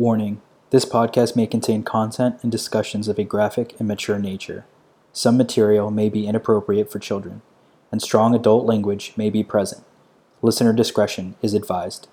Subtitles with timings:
[0.00, 0.40] Warning
[0.70, 4.64] this podcast may contain content and discussions of a graphic and mature nature.
[5.12, 7.42] Some material may be inappropriate for children,
[7.92, 9.84] and strong adult language may be present.
[10.40, 12.08] Listener discretion is advised.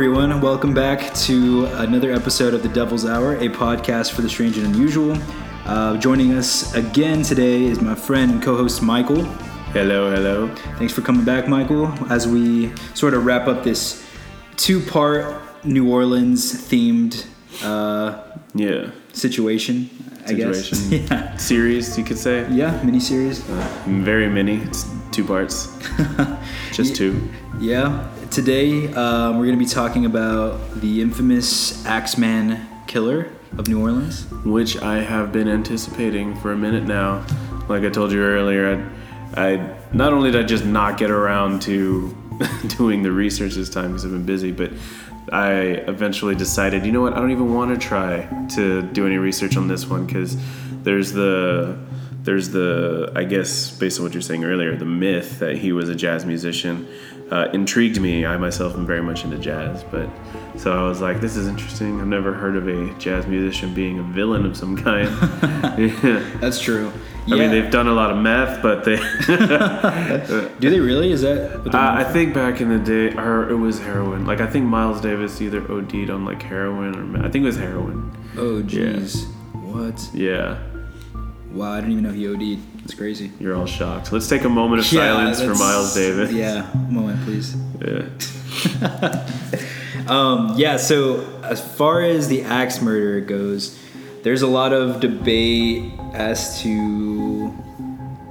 [0.00, 4.56] Everyone, welcome back to another episode of The Devil's Hour, a podcast for the strange
[4.56, 5.14] and unusual.
[5.66, 9.22] Uh, joining us again today is my friend and co host Michael.
[9.74, 10.48] Hello, hello.
[10.78, 14.02] Thanks for coming back, Michael, as we sort of wrap up this
[14.56, 15.36] two part
[15.66, 17.26] New Orleans themed
[17.62, 18.22] uh,
[18.54, 18.92] Yeah.
[19.12, 19.90] situation,
[20.26, 20.90] I guess.
[20.90, 21.36] Yeah.
[21.36, 22.50] Series, you could say.
[22.50, 23.42] Yeah, miniseries.
[23.84, 24.62] Very many.
[24.62, 25.68] It's two parts.
[26.72, 27.20] Just two.
[27.60, 28.08] Yeah.
[28.30, 33.28] Today um, we're going to be talking about the infamous Axeman killer
[33.58, 34.30] of New Orleans.
[34.44, 37.26] Which I have been anticipating for a minute now.
[37.68, 38.88] Like I told you earlier,
[39.34, 42.16] I, I not only did I just not get around to
[42.68, 44.70] doing the research this time because I've been busy, but
[45.32, 45.52] I
[45.88, 49.56] eventually decided, you know what, I don't even want to try to do any research
[49.56, 50.36] on this one because
[50.84, 51.76] there's the
[52.30, 55.88] there's the I guess based on what you're saying earlier, the myth that he was
[55.88, 56.86] a jazz musician
[57.32, 58.24] uh, intrigued me.
[58.24, 60.08] I myself am very much into jazz, but
[60.56, 62.00] so I was like, this is interesting.
[62.00, 65.08] I've never heard of a jazz musician being a villain of some kind.
[65.76, 66.24] yeah.
[66.40, 66.92] That's true.
[67.26, 68.96] I mean, they've done a lot of meth, but they.
[70.60, 71.10] Do they really?
[71.10, 71.66] Is that?
[71.66, 74.24] Uh, I think back in the day, or it was heroin.
[74.24, 77.26] Like I think Miles Davis either OD'd on like heroin or.
[77.26, 78.16] I think it was heroin.
[78.36, 79.26] Oh, jeez.
[79.52, 80.10] What?
[80.14, 80.58] Yeah,
[81.52, 82.80] Wow, I didn't even know he OD'd.
[82.80, 83.32] That's crazy.
[83.40, 84.12] you're all shocked.
[84.12, 86.32] Let's take a moment of silence for Miles Davis.
[86.32, 87.56] Yeah, moment, please.
[87.84, 89.26] Yeah.
[90.10, 93.78] Um, yeah, so as far as the axe murder goes,
[94.24, 97.54] there's a lot of debate as to.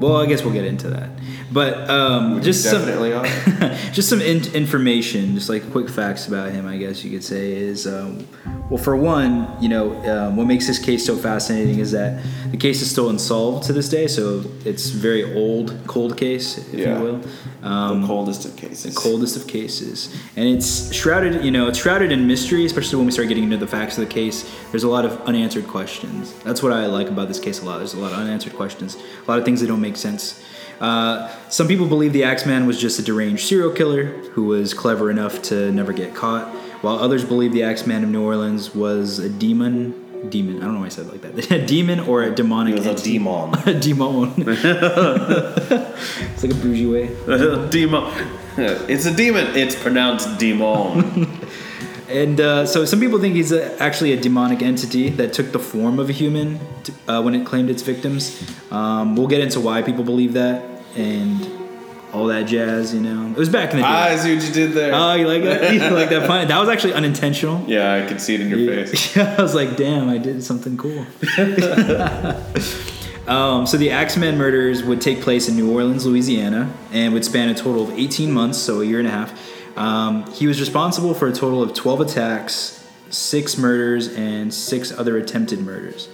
[0.02, 1.10] Well, I guess we'll get into that.
[1.52, 2.86] But um, just some
[3.92, 7.54] just some in- information, just like quick facts about him, I guess you could say
[7.54, 8.28] is um,
[8.70, 12.22] well, for one, you know, um, what makes this case so fascinating is that
[12.52, 16.80] the case is still unsolved to this day, so it's very old, cold case, if
[16.80, 16.98] Yeah.
[17.00, 17.22] you will.
[17.64, 18.94] Um, the coldest of cases.
[18.94, 20.16] the coldest of cases.
[20.36, 23.58] And it's shrouded you know it's shrouded in mystery especially when we start getting into
[23.58, 24.50] the facts of the case.
[24.72, 26.34] There's a lot of unanswered questions.
[26.44, 27.80] That's what i like about this case a lot.
[27.80, 28.96] There's a lot of unanswered questions.
[28.96, 30.42] A lot of things that don't make sense
[30.82, 35.10] uh, some people believe the axeman was just a deranged serial killer who was clever
[35.12, 36.48] enough to never get caught
[36.82, 39.94] while others believe the axeman of new orleans was a demon
[40.30, 42.76] demon i don't know why i said it like that a demon or a demonic
[42.76, 43.54] It was a demon.
[43.66, 47.08] a demon it's like a bougie way
[47.70, 48.12] demon.
[48.62, 49.56] It's a demon.
[49.56, 51.29] It's pronounced demon.
[52.10, 55.60] And uh, so some people think he's a, actually a demonic entity that took the
[55.60, 58.52] form of a human to, uh, when it claimed its victims.
[58.72, 60.64] Um, we'll get into why people believe that
[60.96, 61.48] and
[62.12, 62.94] all that jazz.
[62.96, 63.90] You know, it was back in the day.
[63.90, 64.92] I see what you did there.
[64.94, 65.72] oh, you like that?
[65.74, 66.48] You like that pun?
[66.48, 67.64] That was actually unintentional.
[67.68, 69.16] yeah, I can see it in your face.
[69.16, 71.06] Yeah, I was like, damn, I did something cool.
[73.28, 77.50] um, so the Axeman murders would take place in New Orleans, Louisiana, and would span
[77.50, 79.32] a total of 18 months, so a year and a half.
[79.76, 85.18] Um, he was responsible for a total of 12 attacks, six murders, and six other
[85.18, 86.10] attempted murders.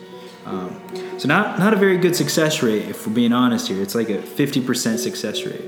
[0.46, 0.80] Um,
[1.18, 3.82] so not not a very good success rate, if we're being honest here.
[3.82, 5.62] It's like a 50% success rate.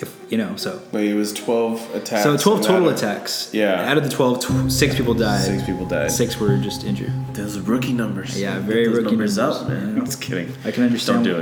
[0.00, 2.22] If you know, so Wait, it was 12 attacks.
[2.22, 3.50] so 12 total of- attacks.
[3.52, 3.90] Yeah.
[3.90, 5.40] Out of the 12, tw- six people died.
[5.44, 6.10] Six people died.
[6.12, 7.12] Six were just injured.
[7.34, 8.40] Those rookie numbers.
[8.40, 9.98] Yeah, very those rookie numbers, numbers, up, man.
[9.98, 10.52] I'm just kidding.
[10.64, 11.24] I can understand.
[11.24, 11.40] Don't do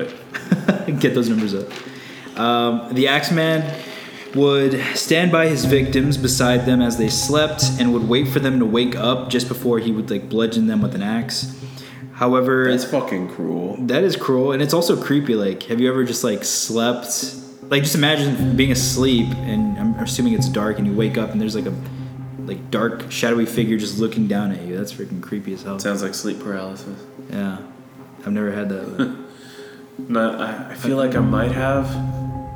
[0.86, 0.98] it.
[1.00, 1.68] Get those numbers up.
[2.38, 3.62] Um, the Axeman
[4.34, 8.58] would stand by his victims beside them as they slept and would wait for them
[8.58, 11.58] to wake up just before he would like bludgeon them with an axe.
[12.14, 13.76] However, That's fucking cruel.
[13.80, 15.34] that is cruel and it's also creepy.
[15.34, 17.36] Like, have you ever just like slept?
[17.62, 21.40] Like, just imagine being asleep and I'm assuming it's dark and you wake up and
[21.40, 21.74] there's like a
[22.40, 24.76] like dark shadowy figure just looking down at you.
[24.76, 25.78] That's freaking creepy as hell.
[25.78, 27.02] Sounds like sleep paralysis.
[27.30, 27.58] Yeah,
[28.20, 29.16] I've never had that.
[30.08, 31.86] No, I, I feel like I might have.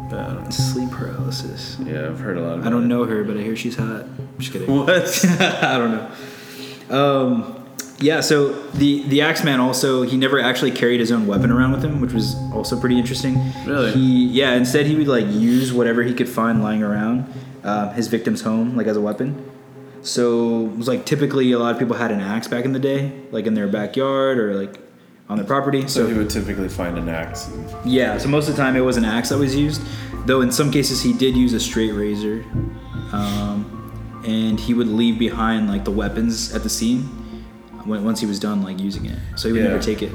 [0.08, 1.76] But Sleep paralysis.
[1.84, 2.66] yeah, I've heard a lot.
[2.66, 2.86] I don't it.
[2.88, 4.04] know her, but I hear she's hot.
[4.38, 4.74] Just kidding.
[4.74, 5.24] What?
[5.40, 6.10] I don't know.
[6.90, 7.64] Um,
[7.98, 11.82] yeah, so the the Axeman also he never actually carried his own weapon around with
[11.84, 13.52] him, which was also pretty interesting.
[13.64, 13.92] Really?
[13.92, 17.32] He yeah, instead he would like use whatever he could find lying around
[17.64, 19.50] uh, his victim's home like as a weapon.
[20.02, 22.78] So it was like typically a lot of people had an axe back in the
[22.78, 24.78] day, like in their backyard or like
[25.28, 25.82] on their property.
[25.82, 27.50] So So he would typically find an axe.
[27.84, 29.82] yeah, so most of the time it was an axe that was used,
[30.26, 32.44] though in some cases he did use a straight razor,
[33.12, 37.02] um, and he would leave behind like the weapons at the scene
[37.84, 39.18] when, once he was done like using it.
[39.36, 39.68] So he would Yeah.
[39.68, 40.12] never take it.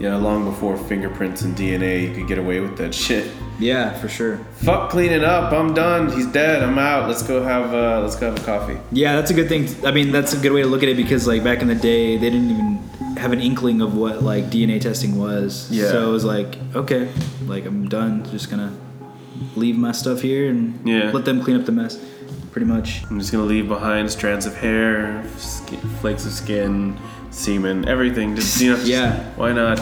[0.00, 3.30] Yeah, long before fingerprints and DNA, you could get away with that shit.
[3.60, 4.40] Yeah, for sure.
[4.56, 5.52] Fuck cleaning up.
[5.52, 6.10] I'm done.
[6.10, 6.64] He's dead.
[6.64, 7.06] I'm out.
[7.06, 8.76] Let's go have uh, let's go have a coffee.
[8.90, 9.68] Yeah, that's a good thing.
[9.86, 11.76] I mean, that's a good way to look at it because like back in the
[11.76, 12.80] day, they didn't even
[13.24, 15.68] have an inkling of what like DNA testing was.
[15.70, 15.88] Yeah.
[15.88, 17.08] So it was like, okay,
[17.46, 18.24] like I'm done.
[18.30, 18.72] Just gonna
[19.56, 21.10] leave my stuff here and Yeah.
[21.12, 21.98] let them clean up the mess.
[22.52, 23.02] Pretty much.
[23.10, 26.96] I'm just gonna leave behind strands of hair, skin, flakes of skin,
[27.30, 28.36] semen, everything.
[28.36, 28.76] Just you know.
[28.84, 29.24] just- Yeah.
[29.36, 29.80] Why not?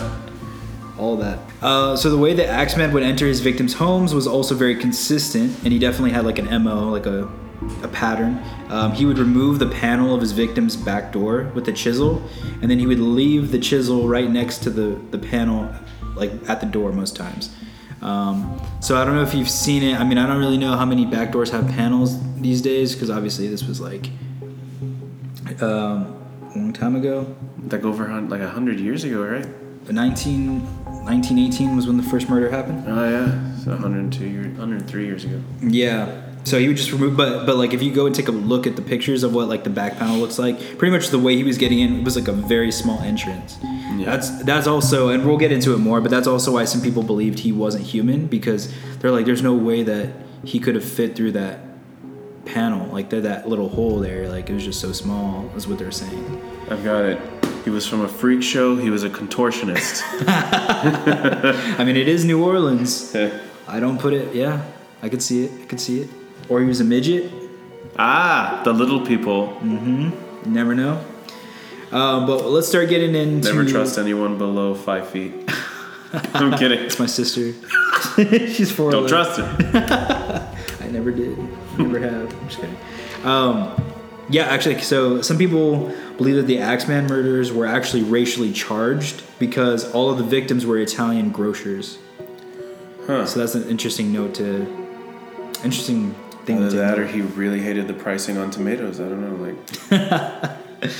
[0.98, 1.38] all that.
[1.60, 5.50] Uh, so the way that Axeman would enter his victims' homes was also very consistent,
[5.64, 7.28] and he definitely had like an mo, like a,
[7.82, 8.43] a pattern.
[8.69, 12.23] Um, he would remove the panel of his victim's back door with a chisel,
[12.61, 15.73] and then he would leave the chisel right next to the the panel,
[16.14, 17.55] like at the door most times.
[18.00, 20.00] Um, so I don't know if you've seen it.
[20.00, 23.11] I mean, I don't really know how many back doors have panels these days, because
[23.11, 24.11] obviously this was like
[25.61, 27.35] um, a long time ago.
[27.70, 29.47] Like over like a hundred years ago, right?
[29.91, 30.61] 19,
[31.05, 32.85] 1918 was when the first murder happened.
[32.87, 35.41] Oh yeah, so 102 years, 103 years ago.
[35.61, 36.31] Yeah.
[36.44, 38.66] So he would just remove, but but like if you go and take a look
[38.66, 41.36] at the pictures of what like the back panel looks like, pretty much the way
[41.36, 43.58] he was getting in it was like a very small entrance.
[43.62, 44.04] Yeah.
[44.06, 47.02] That's that's also, and we'll get into it more, but that's also why some people
[47.02, 50.12] believed he wasn't human because they're like, there's no way that
[50.44, 51.60] he could have fit through that
[52.44, 55.48] panel, like that that little hole there, like it was just so small.
[55.54, 56.42] Is what they're saying.
[56.68, 57.20] I've got it.
[57.64, 58.76] He was from a freak show.
[58.76, 60.02] He was a contortionist.
[61.78, 63.14] I mean, it is New Orleans.
[63.68, 64.34] I don't put it.
[64.34, 64.64] Yeah,
[65.00, 65.52] I could see it.
[65.62, 66.10] I could see it.
[66.52, 67.32] Or he was a midget.
[67.99, 69.56] ah, the little people.
[69.64, 70.12] You
[70.44, 71.02] never know.
[71.90, 73.49] Uh, but let's start getting into.
[73.49, 75.32] Never trust anyone below five feet.
[76.34, 76.78] I'm kidding.
[76.81, 77.54] It's my sister.
[78.52, 78.90] She's four.
[78.90, 80.54] Don't trust her.
[80.82, 81.38] I never did.
[81.78, 82.31] Never have.
[82.38, 82.76] I'm just kidding.
[83.25, 83.75] Um,
[84.28, 89.90] yeah, actually, so some people believe that the Axeman murders were actually racially charged because
[89.93, 91.96] all of the victims were Italian grocers.
[93.06, 93.25] Huh.
[93.25, 94.66] So that's an interesting note to.
[95.64, 99.00] Interesting thing Either that, or he really hated the pricing on tomatoes.
[99.00, 99.36] I don't know.
[99.46, 100.50] Like,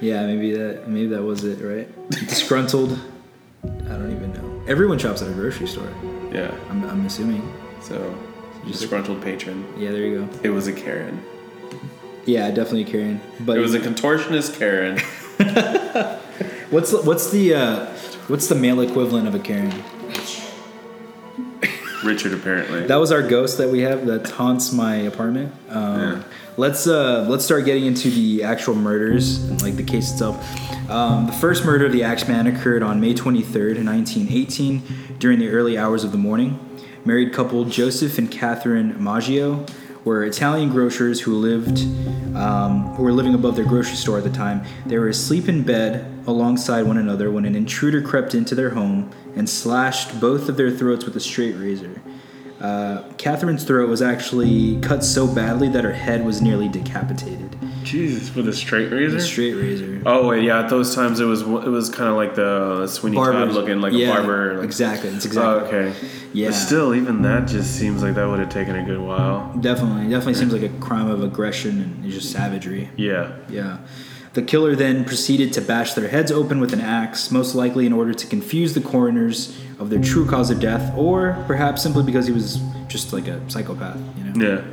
[0.00, 0.88] Yeah, maybe that.
[0.88, 2.10] Maybe that was it, right?
[2.10, 2.98] Disgruntled.
[3.64, 4.62] I don't even know.
[4.66, 5.88] Everyone shops at a grocery store.
[6.32, 6.54] yeah.
[6.70, 7.52] I'm, I'm assuming.
[7.82, 8.14] So,
[8.66, 9.66] disgruntled patron.
[9.76, 10.38] Yeah, there you go.
[10.42, 11.22] It was a Karen.
[12.24, 13.20] Yeah, definitely a Karen.
[13.40, 14.98] But It was a contortionist Karen.
[16.70, 17.86] what's what's the uh,
[18.28, 19.70] what's the male equivalent of a Karen?
[22.04, 22.86] Richard, apparently.
[22.86, 25.52] That was our ghost that we have that haunts my apartment.
[25.68, 26.22] Um, Yeah.
[26.56, 30.36] Let's uh, let's start getting into the actual murders and like the case itself.
[30.90, 34.82] Um, the first murder of the Axeman occurred on May 23rd, 1918,
[35.18, 36.58] during the early hours of the morning.
[37.04, 39.64] Married couple Joseph and Catherine Maggio
[40.04, 41.80] were Italian grocers who lived
[42.36, 44.64] um, who were living above their grocery store at the time.
[44.86, 49.10] They were asleep in bed alongside one another when an intruder crept into their home
[49.34, 52.00] and slashed both of their throats with a straight razor.
[52.60, 57.56] Uh, Catherine's throat was actually cut so badly that her head was nearly decapitated.
[57.82, 59.16] Jesus, with a straight razor?
[59.16, 60.02] A straight razor.
[60.04, 60.60] Oh wait, yeah.
[60.62, 63.94] At those times, it was it was kind of like the Sweeney Todd looking, like
[63.94, 64.54] Yeah, a barber.
[64.56, 65.08] Like, exactly.
[65.08, 65.28] It's Oh,
[65.60, 65.78] exactly.
[65.78, 65.96] okay.
[66.34, 66.48] Yeah.
[66.48, 69.52] But still, even that just seems like that would have taken a good while.
[69.58, 72.90] Definitely, definitely seems like a crime of aggression and just savagery.
[72.96, 73.32] Yeah.
[73.48, 73.78] Yeah.
[74.34, 77.92] The killer then proceeded to bash their heads open with an axe, most likely in
[77.92, 82.26] order to confuse the coroners of their true cause of death, or perhaps simply because
[82.26, 84.48] he was just like a psychopath, you know?
[84.48, 84.64] Yeah.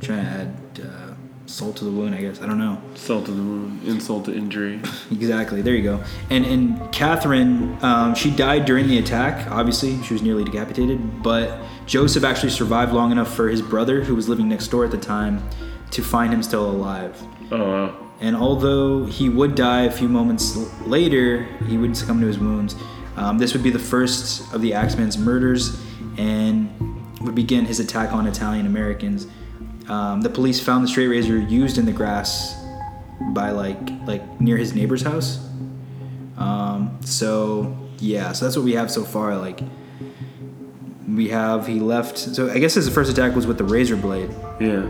[0.00, 1.14] Trying to add uh,
[1.46, 2.40] salt to the wound, I guess.
[2.42, 2.80] I don't know.
[2.94, 4.80] Salt to the wound, insult to injury.
[5.10, 5.62] Exactly.
[5.62, 6.04] There you go.
[6.30, 9.50] And and Catherine, um, she died during the attack.
[9.50, 11.22] Obviously, she was nearly decapitated.
[11.22, 14.90] But Joseph actually survived long enough for his brother, who was living next door at
[14.90, 15.42] the time,
[15.92, 17.20] to find him still alive.
[17.50, 17.96] Oh wow.
[18.20, 20.56] And although he would die a few moments
[20.86, 22.74] later, he wouldn't succumb to his wounds.
[23.18, 25.76] Um, this would be the first of the Axeman's murders
[26.16, 26.68] and
[27.20, 29.26] would begin his attack on Italian Americans.
[29.88, 32.54] Um, the police found the straight razor used in the grass
[33.32, 35.44] by like like near his neighbor's house.
[36.36, 39.36] Um, so yeah, so that's what we have so far.
[39.36, 39.60] Like
[41.08, 42.18] we have he left.
[42.18, 44.84] So I guess his first attack was with the razor blade Yeah.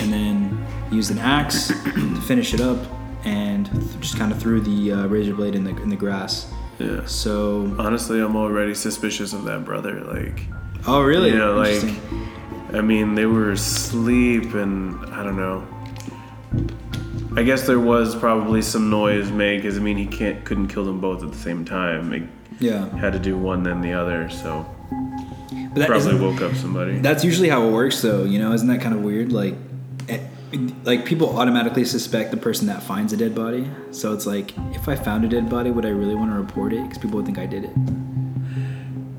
[0.00, 2.78] and then used an axe to finish it up
[3.24, 3.68] and
[4.00, 6.52] just kind of threw the uh, razor blade in the in the grass.
[6.78, 7.06] Yeah.
[7.06, 10.00] So, Honestly, I'm already suspicious of that brother.
[10.02, 10.42] Like,
[10.86, 11.30] oh really?
[11.30, 11.82] you know, like,
[12.74, 15.66] I mean, they were asleep, and I don't know.
[17.36, 20.84] I guess there was probably some noise made because I mean he can't couldn't kill
[20.86, 22.12] them both at the same time.
[22.12, 22.88] He Yeah.
[22.96, 24.64] had to do one then the other, so
[25.50, 26.98] But that probably woke up somebody.
[26.98, 28.24] That's usually how it works, though.
[28.24, 29.32] You know, isn't that kind of weird?
[29.32, 29.54] Like,
[30.84, 33.68] like people automatically suspect the person that finds a dead body.
[33.90, 36.72] So it's like, if I found a dead body, would I really want to report
[36.72, 36.82] it?
[36.82, 37.72] Because people would think I did it.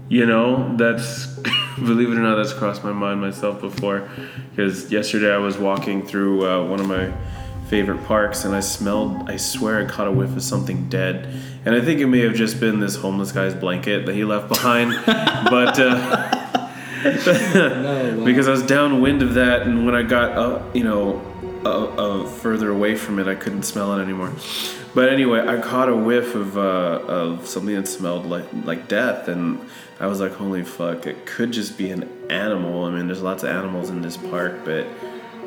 [0.10, 1.28] You know, that's
[1.78, 4.10] believe it or not, that's crossed my mind myself before.
[4.52, 7.12] Because yesterday I was walking through uh, one of my
[7.68, 9.30] favorite parks and I smelled.
[9.30, 11.28] I swear I caught a whiff of something dead,
[11.66, 14.48] and I think it may have just been this homeless guy's blanket that he left
[14.48, 14.92] behind.
[15.06, 16.57] but uh,
[17.04, 21.22] No, because I was downwind of that, and when I got up, you know,
[21.66, 24.32] uh, uh, further away from it, I couldn't smell it anymore.
[24.94, 29.28] But anyway, I caught a whiff of uh, of something that smelled like like death,
[29.28, 29.60] and
[30.00, 31.06] I was like, "Holy fuck!
[31.06, 34.66] It could just be an animal." I mean, there's lots of animals in this park,
[34.66, 34.88] but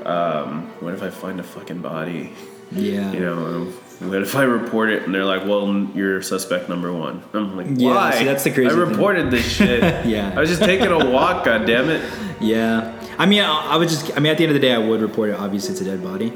[0.07, 2.33] um, what if I find a fucking body?
[2.73, 3.11] yeah.
[3.13, 7.23] You know, what if I report it and they're like, "Well, you're suspect number one."
[7.35, 8.81] I'm like, Yeah, "Why?" see, that's the crazy I thing.
[8.89, 9.83] reported this shit.
[10.07, 10.33] Yeah.
[10.35, 11.45] I was just taking a walk.
[11.49, 12.03] God damn it.
[12.41, 12.97] Yeah.
[13.19, 14.11] I mean, I, I would just.
[14.17, 15.35] I mean, at the end of the day, I would report it.
[15.37, 16.33] Obviously, it's a dead body.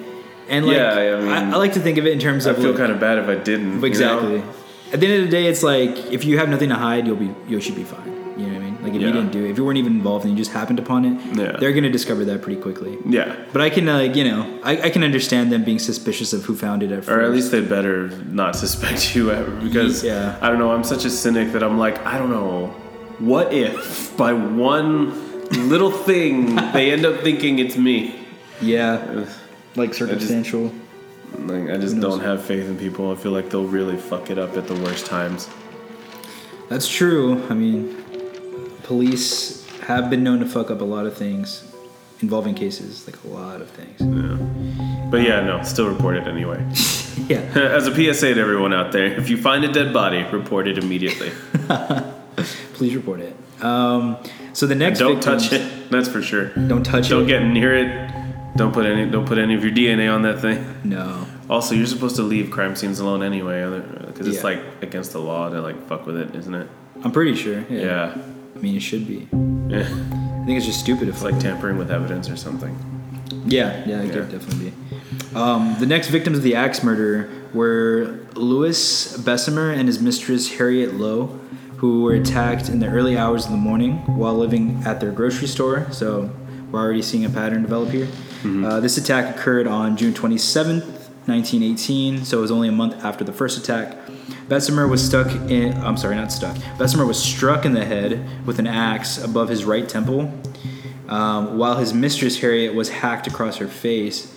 [0.49, 2.59] And like, Yeah, I mean- I, I like to think of it in terms of
[2.59, 3.81] I feel like- kind of bad if I didn't.
[3.81, 4.39] you exactly.
[4.41, 4.45] know?
[4.93, 7.17] At the end of the day, it's like if you have nothing to hide, you'll
[7.17, 8.14] be you should be fine.
[8.85, 10.79] Like if you didn't do it, if you weren't even involved and you just happened
[10.79, 11.57] upon it, Yeah.
[11.59, 12.99] they're gonna discover that pretty quickly.
[13.07, 13.35] Yeah.
[13.53, 16.55] But I can, like, you know, I, I can understand them being suspicious of who
[16.55, 17.09] found it at first.
[17.09, 20.39] Or at least they'd better not suspect you ever because Yeah.
[20.43, 20.71] I don't know.
[20.73, 22.67] I'm such a cynic that I'm like, I don't know.
[23.19, 25.13] What if by one
[25.69, 28.15] little thing they end up thinking it's me?
[28.61, 29.25] yeah,
[29.77, 30.73] like circumstantial.
[31.39, 33.11] Like I just don't have faith in people.
[33.11, 35.49] I feel like they'll really fuck it up at the worst times.
[36.69, 37.45] That's true.
[37.51, 38.04] I mean,
[38.85, 41.65] police have been known to fuck up a lot of things
[42.21, 44.01] involving cases, like a lot of things.
[44.01, 45.09] Yeah.
[45.11, 46.65] But yeah, no, still report it anyway.
[47.29, 47.39] Yeah.
[47.55, 50.79] As a PSA to everyone out there, if you find a dead body, report it
[50.79, 51.31] immediately.
[52.75, 53.37] Please report it.
[53.63, 54.17] Um,
[54.53, 55.91] so the next Don't victims- touch it.
[55.93, 56.47] That's for sure.
[56.67, 57.11] Don't touch it.
[57.11, 58.57] Don't get near it.
[58.57, 59.09] Don't put any.
[59.09, 60.59] Don't put any of your DNA on that thing.
[60.83, 61.25] no.
[61.49, 63.63] Also, you're supposed to leave crime scenes alone anyway,
[64.07, 64.43] because it's Yeah.
[64.43, 66.69] like against the law to like fuck with it, isn't it?
[67.05, 67.61] I'm pretty sure.
[67.71, 67.81] Yeah.
[68.17, 68.19] Yeah.
[68.55, 69.29] I mean, it should be.
[69.69, 69.81] Yeah.
[69.83, 72.77] I think it's just stupid if It's like tampering with evidence or something.
[73.47, 74.13] Yeah, yeah, it Yeah.
[74.13, 75.37] could definitely be.
[75.37, 80.95] Um, the next victims of the axe murder were Louis Besumer and his mistress Harriet
[80.95, 81.39] Lowe,
[81.79, 85.49] who were attacked in the early hours of the morning while living at their grocery
[85.49, 85.87] store.
[85.91, 86.31] So
[86.71, 88.09] we're already seeing a pattern develop here.
[88.47, 90.94] Uh, this attack occurred on June 27th,
[91.27, 93.97] 1918, so it was only a month after the first attack.
[94.49, 96.57] Besumer was stuck in, I'm sorry, not stuck.
[96.79, 100.33] Besumer was struck in the head with an axe above his right temple
[101.09, 104.35] um, while his mistress Harriet was hacked across her face.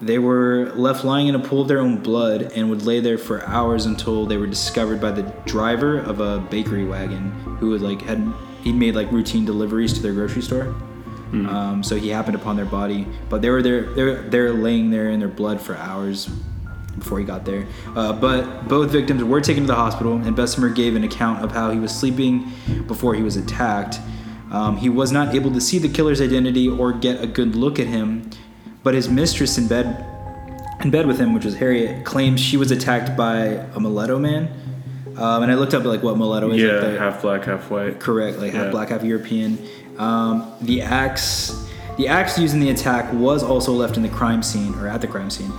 [0.00, 3.18] They were left lying in a pool of their own blood and would lay there
[3.18, 7.82] for hours until they were discovered by the driver of a bakery wagon who had
[7.82, 10.74] like had he made like routine deliveries to their grocery store.
[11.32, 13.82] Um, so he happened upon their body, but they were there.
[13.94, 16.26] They're they're laying there in their blood for hours
[16.98, 17.66] before he got there.
[17.94, 21.52] Uh, but both victims were taken to the hospital, and Besumer gave an account of
[21.52, 22.50] how he was sleeping
[22.86, 24.00] before he was attacked.
[24.50, 27.78] Um, he was not able to see the killer's identity or get a good look
[27.78, 28.30] at him,
[28.82, 30.04] but his mistress in bed,
[30.82, 33.36] in bed with him, which was Harriet, claims she was attacked by
[33.74, 34.48] a mulatto man.
[35.18, 36.62] Um, and I looked up like what mulatto is.
[36.62, 37.98] Yeah, like half black, half white.
[38.00, 38.70] correct, like half Yeah.
[38.70, 39.58] black, half European.
[39.98, 44.42] Um, the axe, the axe used in the attack was also left in the crime
[44.42, 45.52] scene or at the crime scene.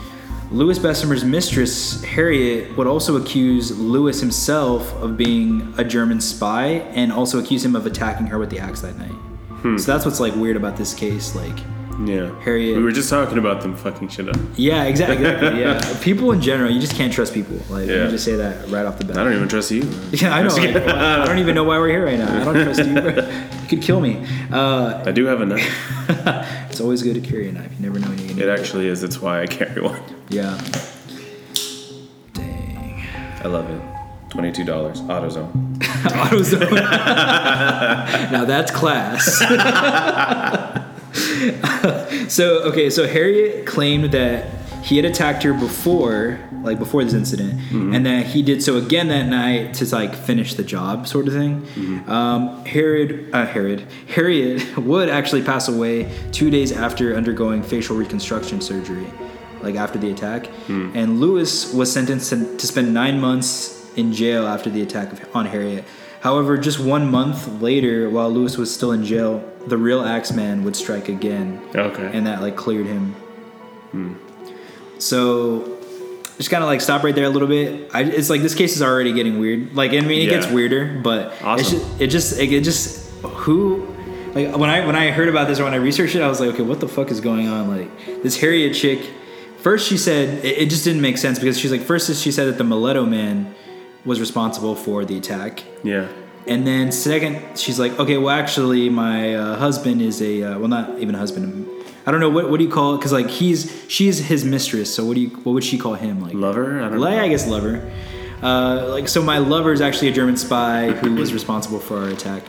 [0.51, 7.11] Louis Besumer's mistress Harriet would also accuse Louis himself of being a German spy and
[7.11, 9.11] also accuse him of attacking her with the axe that night.
[9.11, 9.77] Hmm.
[9.77, 11.35] So that's what's like weird about this case.
[11.35, 11.57] Like,
[12.05, 12.31] Yeah.
[12.43, 14.37] Harriet- We were just talking about them fucking shit up.
[14.55, 15.17] yeah, exactly.
[15.25, 17.57] exactly yeah, people in general, you just can't trust people.
[17.69, 18.05] Like, Yeah.
[18.05, 19.17] me just say that right off the bat.
[19.17, 19.81] I don't even trust you.
[20.13, 20.49] Yeah, I know.
[20.55, 22.41] like, I don't even know why we're here right now.
[22.41, 22.93] I don't trust you.
[22.95, 24.25] you could kill me.
[24.51, 25.69] Uh, I do have a knife.
[26.69, 27.71] it's always good to carry a knife.
[27.77, 28.41] You never know when you're gonna.
[28.43, 29.03] It actually is.
[29.03, 30.01] It's why I carry one.
[30.29, 30.57] Yeah.
[32.33, 33.03] Dang.
[33.43, 33.81] I love it.
[34.29, 35.01] Twenty-two dollars.
[35.01, 35.77] AutoZone.
[35.79, 36.71] AutoZone.
[38.31, 39.41] now that's class.
[42.29, 44.47] so okay, so Harriet claimed that
[44.83, 47.59] he had attacked her before, like before this incident,
[47.93, 51.33] and that he did so again that night to like finish the job, sort of
[51.33, 51.67] thing.
[52.07, 58.61] Um, Herod, uh, Herod, Harriet would actually pass away two days after undergoing facial reconstruction
[58.61, 59.07] surgery,
[59.61, 60.47] like after the attack.
[60.95, 65.45] And Lewis was sentenced to, to spend nine months in jail after the attack on
[65.45, 65.83] Harriet.
[66.21, 70.75] However, just one month later, while Lewis was still in jail, the real Axeman would
[70.75, 72.09] strike again Okay.
[72.13, 73.13] and that like cleared him.
[73.91, 74.13] Hmm.
[74.97, 75.77] So
[76.37, 77.89] just kind of like stop right there a little bit.
[77.93, 79.75] I, it's like this case is already getting weird.
[79.75, 81.79] Like I mean, it gets weirder, but it's Awesome.
[81.79, 83.85] just, it just it, it just who
[84.33, 86.39] like when I when I heard about this or when I researched it, I was
[86.39, 87.67] like, okay, what the fuck is going on?
[87.67, 88.99] Like this Harriet chick.
[89.59, 92.47] First, she said it, it just didn't make sense because she's like, first she said
[92.47, 93.53] that the Mileto man
[94.05, 95.63] was responsible for the attack.
[95.83, 96.07] Yeah.
[96.49, 100.67] And then second, she's like, okay, well, actually, my uh, husband is a uh, well,
[100.67, 101.69] not even a husband.
[102.07, 102.97] I don't know what what do you call it?
[102.97, 104.93] Because like he's she's his mistress.
[104.93, 106.19] So what do you what would she call him?
[106.21, 106.81] Like Lover?
[106.81, 107.23] I don't like, know.
[107.23, 107.91] I guess lover.
[108.41, 112.07] Uh, like so, my lover is actually a German spy who was responsible for our
[112.09, 112.41] attack.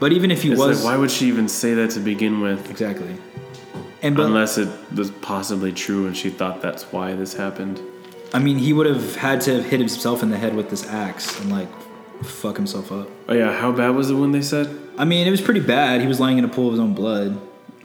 [0.00, 2.40] But even if he It's was like, why would she even say that to begin
[2.40, 2.68] with?
[2.68, 3.14] exactly,
[4.02, 7.80] and but Unless it was possibly true and she thought that's why this happened.
[8.34, 10.84] I mean, he would have had to have hit himself in the head with this
[10.88, 11.68] axe and like
[12.22, 13.08] fuck himself up.
[13.28, 14.76] Oh yeah, how bad was it when they said?
[14.98, 16.00] I mean, it was pretty bad.
[16.00, 17.40] He was lying in a pool of his own blood.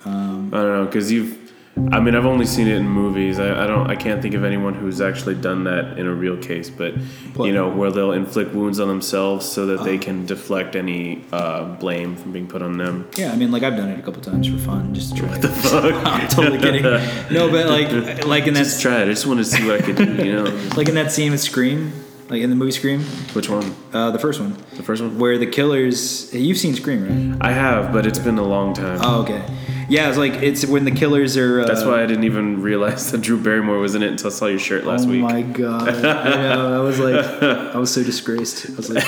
[0.06, 1.44] Um, I don't know, because you've.
[1.92, 3.38] I mean, I've only seen it in movies.
[3.38, 3.90] I, I don't.
[3.90, 6.70] I can't think of anyone who's actually done that in a real case.
[6.70, 6.94] But
[7.38, 9.84] you know, where they'll inflict wounds on themselves so that Uh.
[9.84, 13.10] they can deflect any uh, blame from being put on them.
[13.18, 15.30] Yeah, I mean, like I've done it a couple times for fun, just to try.
[15.30, 15.94] What the fuck?
[16.06, 16.84] I'm totally kidding.
[17.32, 18.64] No, but like, like in that.
[18.64, 19.04] Just try it.
[19.04, 20.26] I just want to see what I could do.
[20.26, 20.44] You know,
[20.78, 21.92] like in that scene with Scream,
[22.30, 23.02] like in the movie Scream,
[23.34, 23.76] which one?
[23.94, 25.20] uh, the first one, The first one?
[25.20, 26.34] where the killers.
[26.34, 27.48] You've seen Scream, right?
[27.50, 29.00] I have, but it's been a long time.
[29.02, 29.44] Oh, okay.
[29.88, 31.62] Yeah, it's like it's when the killers are.
[31.62, 34.34] Uh, That's why I didn't even realize that Drew Barrymore was in it until I
[34.34, 35.22] saw your shirt last oh week.
[35.24, 35.90] Oh my god!
[36.06, 36.82] I know.
[36.82, 38.68] I was like, I was so disgraced.
[38.72, 39.06] I was like,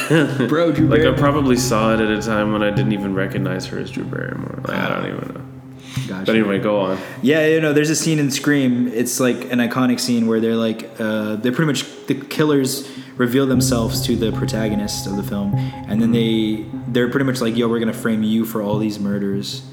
[0.48, 3.66] bro, Drew Like I probably saw it at a time when I didn't even recognize
[3.68, 4.60] her as Drew Barrymore.
[4.68, 5.42] Like I don't even know.
[6.08, 6.26] Gotcha.
[6.26, 6.98] But anyway, go on.
[7.22, 8.88] Yeah, you know, there's a scene in Scream.
[8.90, 13.46] It's like an iconic scene where they're like, uh, they're pretty much the killers reveal
[13.48, 17.68] themselves to the protagonist of the film, and then they they're pretty much like, yo,
[17.68, 19.64] we're gonna frame you for all these murders,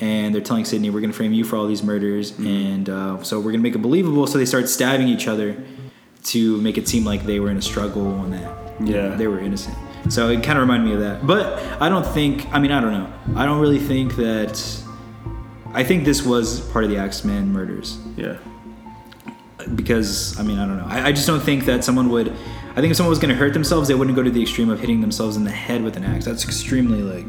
[0.00, 3.38] and they're telling Sydney, we're gonna frame you for all these murders, and uh, so
[3.40, 4.26] we're gonna make it believable.
[4.26, 5.56] So they start stabbing each other
[6.24, 9.16] to make it seem like they were in a struggle and that Yeah.
[9.16, 9.76] they were innocent.
[10.08, 11.26] So it kind of reminded me of that.
[11.26, 12.46] But I don't think.
[12.52, 13.12] I mean, I don't know.
[13.36, 14.81] I don't really think that.
[15.74, 18.36] I think this was part of the Axeman murders Yeah.
[19.74, 20.86] because I mean I don't know.
[20.86, 22.28] I, I just don't think that someone would.
[22.74, 24.70] I think if someone was going to hurt themselves, they wouldn't go to the extreme
[24.70, 26.24] of hitting themselves in the head with an axe.
[26.24, 27.26] That's extremely like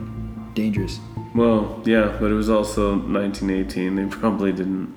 [0.56, 1.00] dangerous.
[1.36, 3.96] Well, yeah, but it was also 1918.
[3.96, 4.94] They probably didn't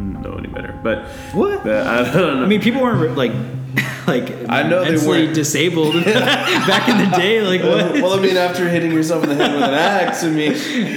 [0.00, 0.78] know any better.
[0.82, 1.64] But What?
[1.64, 2.44] but I don't know.
[2.44, 3.32] I mean, people weren't like
[4.08, 5.32] like I know they weren't.
[5.32, 7.40] disabled back in the day.
[7.40, 8.02] Like what?
[8.02, 10.52] well, I mean, after hitting yourself in the head with an axe, I mean,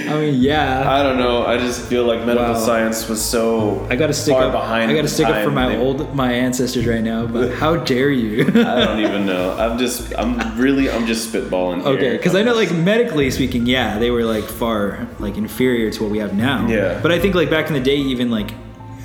[0.09, 0.89] I mean, yeah.
[0.91, 1.45] I don't know.
[1.45, 2.59] I just feel like medical Wow.
[2.59, 3.85] science was so.
[3.91, 4.51] I got to stick up.
[4.51, 7.27] behind I got to stick up for my They- old my ancestors right now.
[7.27, 8.41] But how dare you?
[8.47, 9.55] I don't even know.
[9.55, 10.11] I'm just.
[10.17, 10.89] I'm really.
[10.89, 11.89] I'm just spitballing here.
[11.93, 16.01] Okay, because I know, like medically speaking, yeah, they were like far like inferior to
[16.03, 16.65] what we have now.
[16.67, 16.99] Yeah.
[17.03, 18.49] But I think like back in the day, even like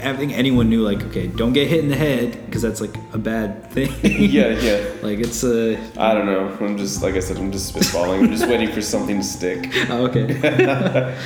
[0.03, 2.97] I think anyone knew like okay, don't get hit in the head because that's like
[3.13, 3.93] a bad thing.
[4.29, 4.93] Yeah, yeah.
[5.03, 6.57] like it's uh, I don't know.
[6.61, 7.37] I'm just like I said.
[7.37, 8.25] I'm just spitballing.
[8.25, 9.69] I'm just waiting for something to stick.
[9.91, 11.17] oh, okay.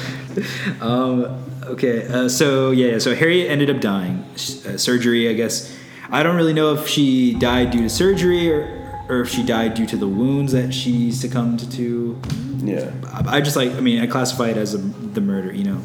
[0.80, 2.06] um, okay.
[2.06, 4.24] Uh, so yeah, so Harriet ended up dying.
[4.34, 5.74] Uh, surgery, I guess.
[6.10, 9.74] I don't really know if she died due to surgery or or if she died
[9.74, 12.20] due to the wounds that she succumbed to.
[12.58, 12.90] Yeah.
[13.12, 13.72] I I just like.
[13.72, 15.52] I mean, I classify it as a, the murder.
[15.52, 15.80] You know,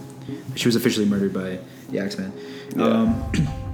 [0.55, 2.33] she was officially murdered by the Axeman.
[2.77, 2.85] Yeah.
[2.85, 3.31] Um,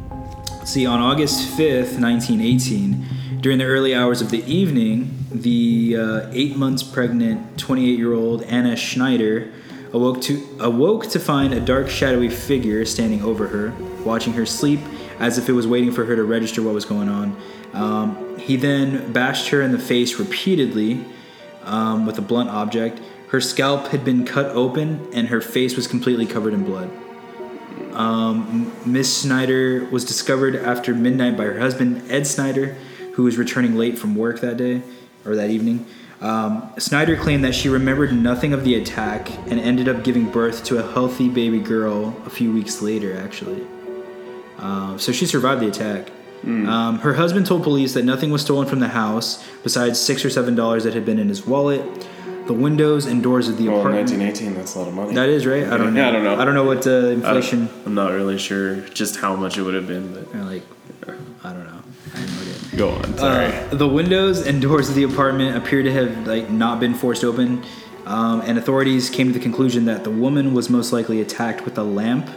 [0.65, 3.05] see, on August fifth, nineteen eighteen,
[3.41, 9.51] during the early hours of the evening, the uh, eight months pregnant twenty-eight-year-old Anna Schneider
[9.93, 14.79] awoke to awoke to find a dark, shadowy figure standing over her, watching her sleep
[15.19, 17.37] as if it was waiting for her to register what was going on.
[17.73, 21.05] Um, he then bashed her in the face repeatedly
[21.63, 22.99] um, with a blunt object.
[23.29, 26.89] Her scalp had been cut open and her face was completely covered in blood.
[27.93, 32.75] Um, Miss Schneider was discovered after midnight by her husband, Ed Schneider,
[33.13, 34.81] who was returning late from work that day
[35.25, 35.85] or that evening.
[36.21, 40.63] Um, Schneider claimed that she remembered nothing of the attack and ended up giving birth
[40.65, 43.67] to a healthy baby girl a few weeks later, actually.
[44.57, 46.09] Uh, so she survived the attack.
[46.45, 50.29] Um, her husband told police that nothing was stolen from the house besides six or
[50.29, 51.81] seven dollars that had been in his wallet.
[52.45, 54.09] The windows and doors of the Well, apartment.
[54.09, 54.55] 1918.
[54.55, 55.13] That's a lot of money.
[55.13, 55.63] That is right.
[55.65, 56.01] I don't know.
[56.01, 56.39] Yeah, I don't know.
[56.39, 57.69] I don't know what uh, inflation.
[57.85, 60.63] I'm not really sure just how much it would have been, but like,
[61.43, 61.79] I don't know.
[62.13, 62.77] I have no idea.
[62.77, 63.17] go on.
[63.17, 63.45] Sorry.
[63.55, 67.23] Uh, the windows and doors of the apartment appear to have like not been forced
[67.23, 67.63] open,
[68.05, 71.77] um, and authorities came to the conclusion that the woman was most likely attacked with
[71.77, 72.29] a lamp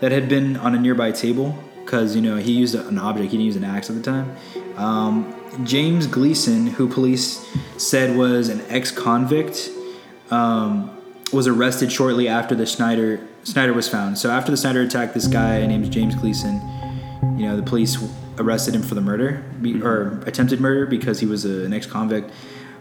[0.00, 1.56] that had been on a nearby table.
[1.84, 4.34] Because you know he used an object, he didn't use an axe at the time.
[4.76, 5.32] Um,
[5.64, 9.70] James Gleason, who police said was an ex-convict,
[10.30, 10.90] um,
[11.32, 14.18] was arrested shortly after the Schneider Schneider was found.
[14.18, 16.60] So after the Schneider attack, this guy named James Gleason,
[17.38, 17.96] you know, the police
[18.38, 19.44] arrested him for the murder
[19.84, 22.30] or attempted murder because he was a, an ex-convict.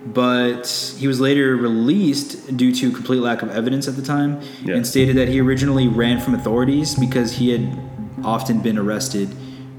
[0.08, 4.75] But he was later released due to complete lack of evidence at the time, Yeah.
[4.75, 7.80] and stated that he originally ran from authorities because he had
[8.23, 9.30] often been arrested.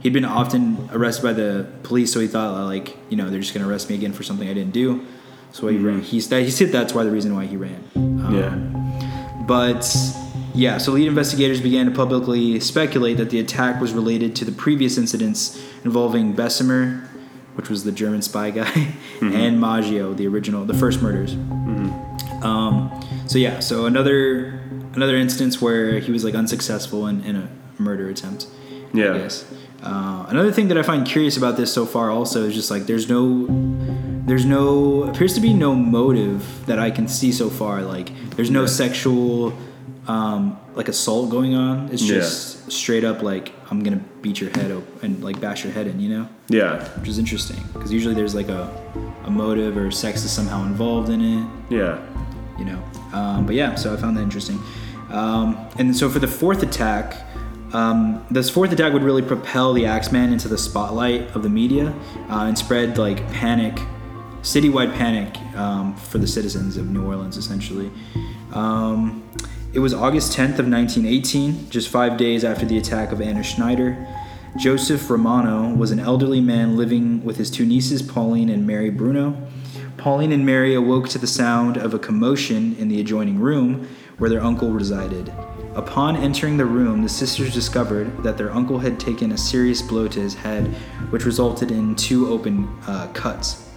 [0.07, 3.53] He'd been often arrested by the police, so he thought like, you know, they're just
[3.53, 5.05] gonna arrest me again for something I didn't do.
[5.51, 6.01] So he ran.
[6.01, 7.83] He said he said that's why the reason why he ran.
[7.97, 9.45] Um, yeah.
[9.49, 9.85] but
[10.55, 14.53] yeah, so lead investigators began to publicly speculate that the attack was related to the
[14.53, 17.09] previous incidents involving Besumer,
[17.57, 21.33] which was the German spy guy, and Maggio, the original, the first murders.
[22.45, 22.92] Um,
[23.27, 24.61] so yeah, so another
[24.95, 28.47] another instance where he was like unsuccessful in, in a murder attempt.
[28.95, 29.14] Yeah.
[29.14, 29.45] I guess.
[29.82, 32.86] Uh, another thing that I find curious about this so far also is just like
[32.86, 33.46] there's no
[34.26, 37.82] there's no appears to be no motive that I can see so far.
[37.82, 38.66] Like there's no Yeah.
[38.68, 39.52] sexual
[40.08, 41.88] um, like assault going on.
[41.92, 42.16] It's Yeah.
[42.16, 45.86] just straight up like I'm gonna beat your head op- and like bash your head
[45.88, 46.82] in, you know, Yeah.
[47.00, 48.68] which is interesting because usually there's like a
[49.24, 51.98] a motive or sex is somehow involved in it Yeah.
[52.58, 52.78] you know.
[53.12, 54.58] Um, but yeah, so I found that interesting.
[55.12, 57.25] Um, and so for the fourth attack,
[57.72, 61.94] um, this fourth attack would really propel the Axeman into the spotlight of the media
[62.31, 63.74] uh, and spread like panic,
[64.42, 67.90] citywide panic um, for the citizens of New Orleans, essentially.
[68.52, 69.29] Um,
[69.72, 74.07] it was August 10th of 1918, just five days after the attack of Anna Schneider.
[74.57, 79.37] Joseph Romano was an elderly man living with his two nieces, Pauline and Mary Bruno.
[79.98, 84.31] Pauline and Mary awoke to the sound of a commotion in the adjoining room where
[84.31, 85.31] their uncle resided.
[85.76, 90.08] Upon entering the room, the sisters discovered that their uncle had taken a serious blow
[90.08, 90.68] to his head,
[91.10, 93.70] which resulted in two open uh, cuts.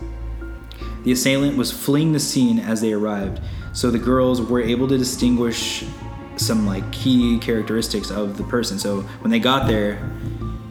[1.03, 3.41] The assailant was fleeing the scene as they arrived,
[3.73, 5.83] so the girls were able to distinguish
[6.37, 8.79] some like key characteristics of the person.
[8.79, 10.09] So when they got there,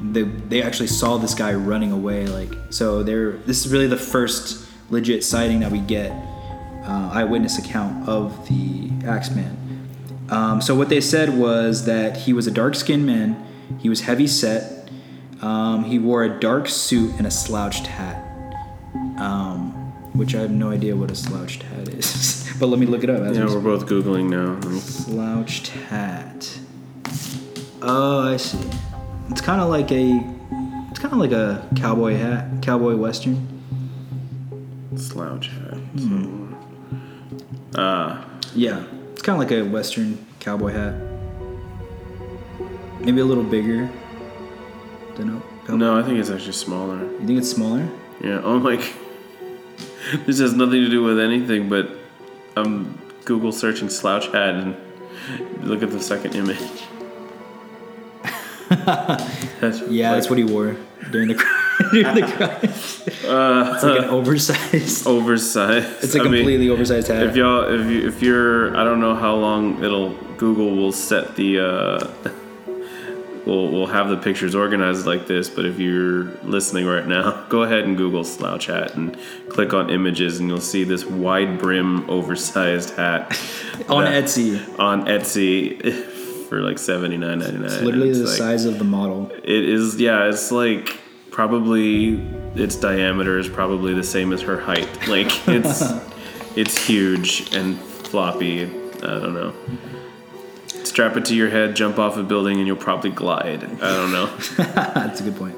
[0.00, 2.26] they, they actually saw this guy running away.
[2.26, 6.10] Like so, they're this is really the first legit sighting that we get
[6.84, 9.67] uh, eyewitness account of the Axeman.
[10.30, 13.44] Um, so what they said was that he was a dark-skinned man.
[13.78, 14.90] He was heavy set.
[15.40, 18.24] Um, he wore a dark suit and a slouched hat.
[19.18, 19.72] Um,
[20.12, 22.48] which I have no idea what a slouched hat is.
[22.60, 23.34] but let me look it up.
[23.34, 24.60] Yeah, we we're both googling now.
[24.80, 26.58] Slouched hat.
[27.80, 28.58] Oh, I see.
[29.30, 30.20] It's kind of like a,
[30.90, 33.46] it's kind of like a cowboy hat, cowboy western.
[34.96, 35.74] Slouch hat.
[35.74, 36.52] Hmm.
[37.72, 38.84] So, uh, Yeah,
[39.28, 40.94] kind of like a western cowboy hat.
[43.00, 43.90] Maybe a little bigger.
[45.16, 45.42] Don't know.
[45.66, 46.98] Cowboy- no, I think it's actually smaller.
[47.04, 47.86] You think it's smaller?
[48.22, 48.40] Yeah.
[48.42, 48.76] Oh my.
[50.26, 51.90] This has nothing to do with anything, but
[52.56, 54.74] I'm Google searching slouch hat and
[55.60, 56.58] look at the second image.
[59.60, 60.76] that's Yeah, that's what he wore
[61.10, 61.34] during the
[61.92, 63.30] during the crime.
[63.30, 65.06] Uh, It's like an oversized.
[65.06, 66.04] oversized.
[66.04, 67.22] It's a I mean, completely oversized hat.
[67.24, 70.10] If y'all, if you, if you're, I don't know how long it'll.
[70.36, 71.58] Google will set the.
[71.60, 72.30] Uh,
[73.44, 75.48] we'll we'll have the pictures organized like this.
[75.50, 79.16] But if you're listening right now, go ahead and Google slouch hat and
[79.48, 83.30] click on images, and you'll see this wide brim, oversized hat
[83.88, 86.14] on Etsy, On Etsy.
[86.48, 87.66] For like seventy nine ninety nine.
[87.66, 89.30] it's literally the size of the model.
[89.44, 90.28] It is, yeah.
[90.30, 90.98] It's like
[91.38, 92.14] probably
[92.56, 94.88] its diameter is probably the same as her height.
[95.06, 95.84] Like it's
[96.56, 98.64] it's huge and floppy.
[98.64, 99.54] I don't know.
[100.82, 103.62] Strap it to your head, jump off a building, and you'll probably glide.
[103.62, 104.26] I don't know.
[104.56, 105.54] That's a good point.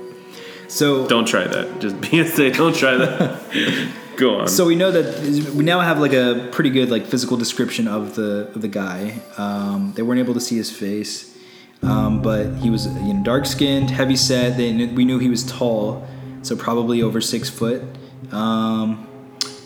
[0.68, 1.80] So Don't try that.
[1.80, 3.40] Just be say, don't try that.
[4.18, 4.48] Go on.
[4.48, 8.16] So we know that we now have like a pretty good like physical description of
[8.16, 9.18] the of the guy.
[9.38, 11.29] Um, they weren't able to see his face,
[11.82, 14.56] um, but he was you know dark skinned, heavy set.
[14.56, 16.06] They we knew he was tall,
[16.42, 17.82] so probably over six foot.
[18.32, 19.06] Um,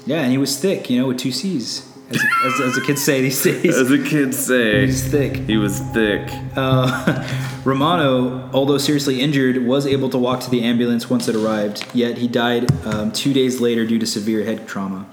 [0.07, 3.03] yeah, and he was thick, you know, with two C's, as, as, as the kids
[3.03, 3.77] say these days.
[3.77, 5.37] As the kids say, He's thick.
[5.37, 6.31] he was thick.
[6.55, 7.27] Uh,
[7.65, 12.19] Romano, although seriously injured, was able to walk to the ambulance once it arrived, yet
[12.19, 15.07] he died um, two days later due to severe head trauma.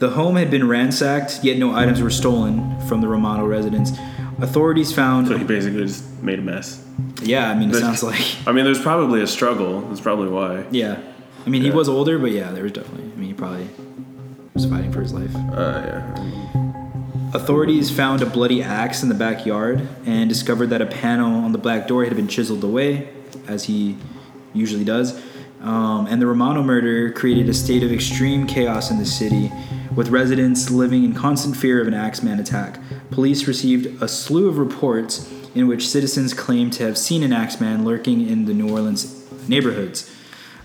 [0.00, 3.92] The home had been ransacked, yet no items were stolen from the Romano residence.
[4.40, 5.28] Authorities found.
[5.28, 6.84] So he basically just made a mess.
[7.22, 8.20] yeah, I mean, it sounds like.
[8.46, 9.80] I mean, there's probably a struggle.
[9.82, 10.64] That's probably why.
[10.70, 11.00] Yeah.
[11.46, 13.12] I mean, he was older, but yeah, there was definitely.
[13.12, 13.68] I mean, he probably
[14.54, 15.34] was fighting for his life.
[15.34, 17.30] Uh, yeah.
[17.34, 21.58] Authorities found a bloody axe in the backyard and discovered that a panel on the
[21.58, 23.08] black door had been chiseled away,
[23.48, 23.98] as he
[24.52, 25.20] usually does.
[25.64, 29.50] Um, and the Romano murder created a state of extreme chaos in the city,
[29.96, 32.78] with residents living in constant fear of an axeman attack.
[33.10, 37.82] Police received a slew of reports in which citizens claimed to have seen an axeman
[37.82, 40.14] lurking in the New Orleans neighborhoods.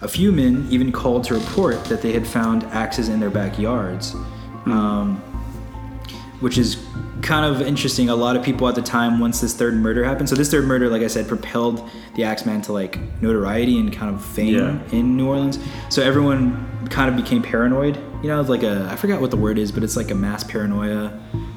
[0.01, 4.15] A few men even called to report that they had found axes in their backyards,
[4.65, 5.17] um,
[6.41, 6.83] which is
[7.21, 8.09] kind of interesting.
[8.09, 10.65] A lot of people at the time, once this third murder happened, so this third
[10.65, 14.79] murder, like I said, propelled the Axeman to like notoriety and kind of fame Yeah.
[14.91, 15.59] in New Orleans.
[15.89, 17.97] So everyone kind of became paranoid.
[18.23, 20.43] You know, like a I forgot what the word is, but it's like a mass
[20.43, 21.11] paranoia.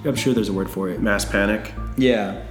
[0.04, 1.00] I'm sure there's a word for it.
[1.00, 1.72] Mass panic.
[1.96, 2.42] Yeah.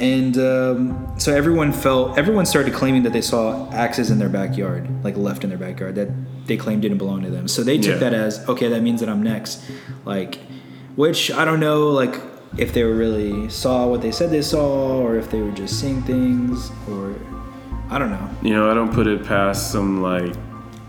[0.00, 4.88] And um, so everyone felt, everyone started claiming that they saw axes in their backyard,
[5.04, 6.08] like left in their backyard, that
[6.48, 7.46] they claimed didn't belong to them.
[7.46, 8.10] So they took Yeah.
[8.10, 9.62] that as, okay, that means that I'm next.
[10.04, 10.38] Like,
[10.96, 12.20] which I don't know, like,
[12.56, 16.02] if they really saw what they said they saw, or if they were just seeing
[16.02, 17.14] things, or
[17.90, 18.30] I don't know.
[18.42, 20.34] You know, I don't put it past some like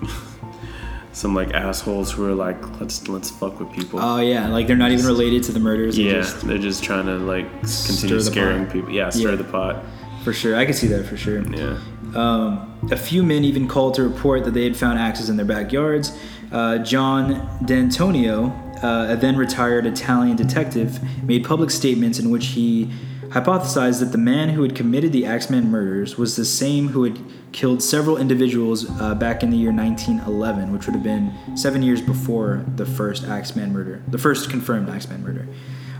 [1.11, 3.99] some like assholes who are like, let's let's fuck with people.
[3.99, 5.97] Oh, yeah, like they're not even related to the murders.
[5.97, 8.73] yeah, just- they're just trying to like continue scaring pot.
[8.73, 8.91] people.
[8.91, 9.35] Yeah, stir Yeah.
[9.37, 9.83] the pot.
[10.23, 10.55] for sure.
[10.55, 11.41] I could see that for sure.
[11.55, 11.77] Yeah.
[12.15, 15.45] Um, a few men even called to report that they had found axes in their
[15.45, 16.17] backyards.
[16.51, 18.49] Uh, John D'Antonio,
[18.83, 22.91] uh, a then retired Italian detective, made public statements in which he
[23.29, 27.19] hypothesized that the man who had committed the Axeman murders was the same who had
[27.51, 32.01] killed several individuals uh, back in the year 1911, which would have been seven years
[32.01, 35.47] before the first Axeman murder, the first confirmed Axeman murder.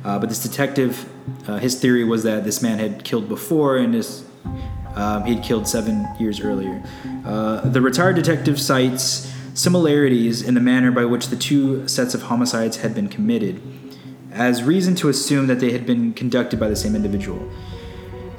[0.04, 1.10] Uh, but this detective,
[1.48, 4.24] uh, his theory was that this man had killed before, and this
[4.96, 6.82] um, he'd killed seven years earlier.
[7.26, 12.24] Uh, the retired detective cites similarities in the manner by which the two sets of
[12.24, 13.62] homicides had been committed
[14.32, 17.50] as reason to assume that they had been conducted by the same individual.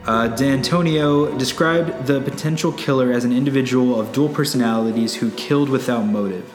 [0.05, 6.03] Uh, D'Antonio described the potential killer as an individual of dual personalities who killed without
[6.05, 6.53] motive.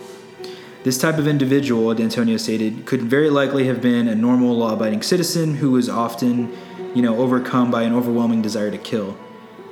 [0.84, 5.56] This type of individual, D'Antonio stated, could very likely have been a normal law-abiding citizen
[5.56, 6.56] who was often,
[6.96, 9.18] you know, overcome by an overwhelming desire to kill.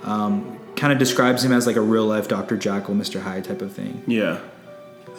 [0.04, 2.58] Um, kind of describes him as like a real-life Dr.
[2.58, 3.22] Jekyll, Mr.
[3.22, 4.04] Hyde type of thing.
[4.08, 4.40] Yeah.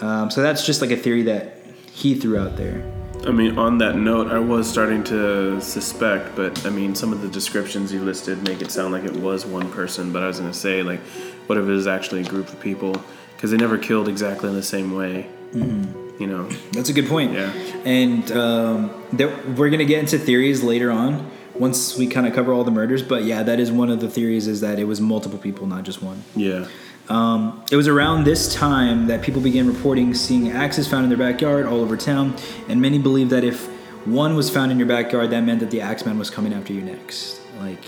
[0.01, 1.57] Um, so that's just like a theory that
[1.93, 2.83] he threw out there.
[3.27, 7.21] I mean, on that note, I was starting to suspect, but I mean, some of
[7.21, 10.11] the descriptions you listed make it sound like it was one person.
[10.11, 11.01] But I was going to say, like,
[11.47, 13.03] what if it was actually a group of people?
[13.37, 15.29] Because they never killed exactly in the same way.
[15.53, 16.49] You know?
[16.73, 17.33] That's a good point.
[17.33, 17.53] Yeah.
[17.85, 22.53] And um, there, we're gonna get into theories later on once we kind of cover
[22.53, 23.03] all the murders.
[23.03, 25.85] But yeah, that is one of the theories is that it was multiple people, not
[25.85, 26.23] just one.
[26.37, 26.69] Yeah.
[27.11, 31.19] Um, it was around this time that people began reporting seeing axes found in their
[31.19, 32.37] backyard all over town,
[32.69, 33.67] and many believed that if
[34.07, 36.83] one was found in your backyard, that meant that the axeman was coming after you
[36.83, 37.41] next.
[37.59, 37.85] Like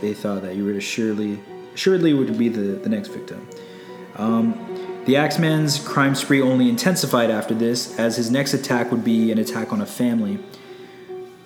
[0.00, 1.40] they thought that you would assuredly,
[1.72, 3.48] assuredly would be the, the next victim.
[4.16, 9.32] Um, the Axeman's crime spree only intensified after this, as his next attack would be
[9.32, 10.38] an attack on a family.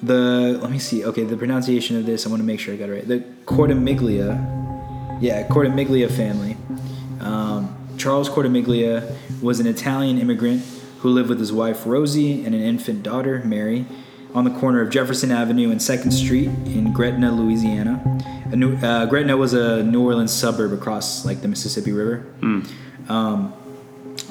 [0.02, 1.04] The let me see.
[1.04, 3.06] Okay, the pronunciation of this I want to make sure I got it right.
[3.06, 6.56] The Cortimiglia, yeah, Cortimiglia family.
[7.22, 10.62] Um, Charles Cortimiglia was an Italian immigrant
[11.00, 13.86] who lived with his wife Rosie and an infant daughter Mary
[14.34, 18.02] on the corner of Jefferson Avenue and Second Street in Gretna, Louisiana.
[18.50, 22.26] A new, uh, Gretna was a New Orleans suburb across like the Mississippi River.
[23.08, 23.52] Um,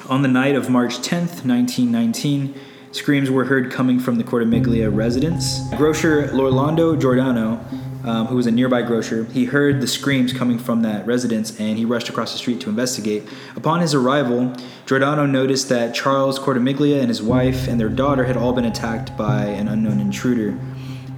[0.08, 2.54] on the night of March 10th, 1919,
[2.92, 5.60] screams were heard coming from the Cortimiglia residence.
[5.76, 7.64] Grocer Lorlando Giordano,
[8.04, 11.78] um, who was a nearby grocer, he heard the screams coming from that residence and
[11.78, 13.22] he rushed across the street to investigate.
[13.56, 14.54] Upon his arrival,
[14.86, 19.16] Giordano noticed that Charles Cortimiglia and his wife and their daughter had all been attacked
[19.16, 20.58] by an unknown intruder.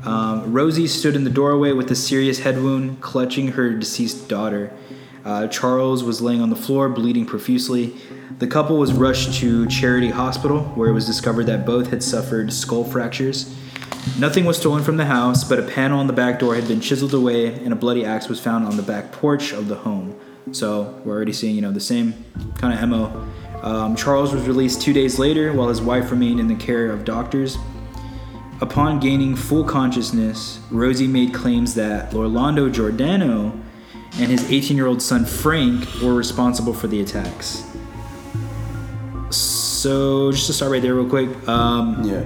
[0.05, 4.70] Um, Rosie stood in the doorway with a serious head wound, clutching her deceased daughter.
[5.25, 7.97] Uh, Charles was laying on the floor, bleeding profusely.
[8.38, 12.53] The couple was rushed to Charity Hospital, where it was discovered that both had suffered
[12.53, 13.55] skull fractures.
[14.18, 16.81] Nothing was stolen from the house, but a panel on the back door had been
[16.81, 20.14] chiseled away, and a bloody axe was found on the back porch of the home.
[20.53, 22.14] So we're already seeing, you know, the same
[22.59, 23.29] kind of mo.
[23.62, 27.05] Um, Charles was released two days later, while his wife remained in the care of
[27.05, 27.57] doctors.
[28.61, 33.53] Upon gaining full consciousness, Rosie made claims that Lorlando Giordano
[34.18, 37.64] and his 18 year old son Frank were responsible for the attacks.
[39.31, 42.23] So, just to start right there, real quick, um, Yeah.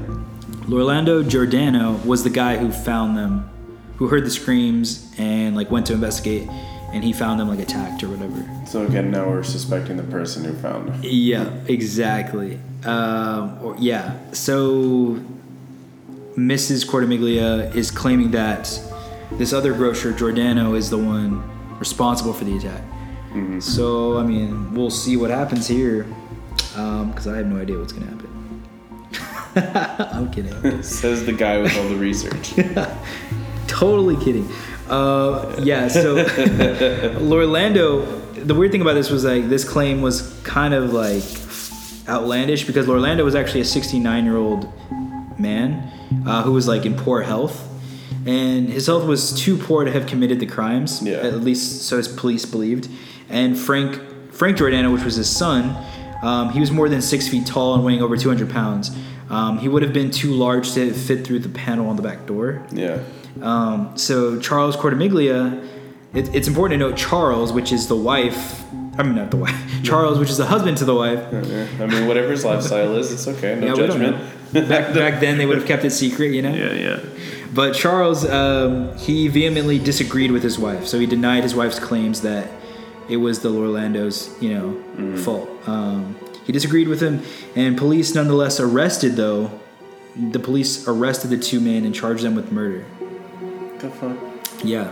[0.68, 3.48] Lorlando Giordano was the guy who found them,
[3.96, 6.46] who heard the screams and like went to investigate,
[6.92, 8.46] and he found them like attacked or whatever.
[8.66, 11.00] So again, now we're suspecting the person who found them.
[11.02, 12.60] Yeah, exactly.
[12.84, 15.18] Um, or, yeah, so
[16.36, 16.86] Mrs.
[16.86, 18.64] Cortimiglia is claiming that
[19.32, 21.42] this other grocer, Giordano, is the one
[21.78, 22.82] responsible for the attack.
[23.60, 26.06] So, I mean, we'll see what happens here
[26.56, 28.27] because I have no idea what's going to happen.
[30.12, 30.82] I'm kidding.
[30.82, 32.54] Says the guy with all the research.
[33.66, 34.48] totally kidding.
[34.88, 36.24] Uh, yeah, so
[37.16, 41.24] Lorlando, the weird thing about this was like this claim was kind of like
[42.08, 44.72] outlandish because Orlando was actually a 69 year old
[45.38, 45.90] man
[46.26, 47.68] uh, who was like in poor health,
[48.26, 51.02] and his health was too poor to have committed the crimes.
[51.02, 51.18] Yeah.
[51.18, 52.88] At least so his police believed.
[53.28, 54.00] And Frank
[54.32, 55.76] Frank Giordano, which was his son,
[56.22, 58.90] um, he was more than six feet tall and weighing over 200 pounds.
[59.30, 62.26] Um, he would have been too large to fit through the panel on the back
[62.26, 62.62] door.
[62.72, 63.02] Yeah.
[63.42, 65.62] Um, so Charles Cortimiglia,
[66.14, 68.64] it, it's important to note Charles, which is the wife.
[68.98, 69.54] I mean, not the wife.
[69.84, 71.22] Charles, which is the husband to the wife.
[71.32, 73.54] I mean, whatever his lifestyle is, it's okay.
[73.54, 74.16] No Yeah, judgment.
[74.52, 76.54] Back, back then, they would have kept it secret, you know.
[76.54, 77.00] Yeah, yeah.
[77.54, 82.22] But Charles, um, he vehemently disagreed with his wife, so he denied his wife's claims
[82.22, 82.48] that
[83.08, 85.48] it was the Orlando's, you know, fault.
[85.66, 86.16] Um,
[86.48, 87.22] he disagreed with him,
[87.54, 89.16] and police nonetheless arrested.
[89.16, 89.60] Though
[90.16, 92.84] the police arrested the two men and charged them with murder.
[93.78, 94.16] The fuck?
[94.64, 94.90] Yeah,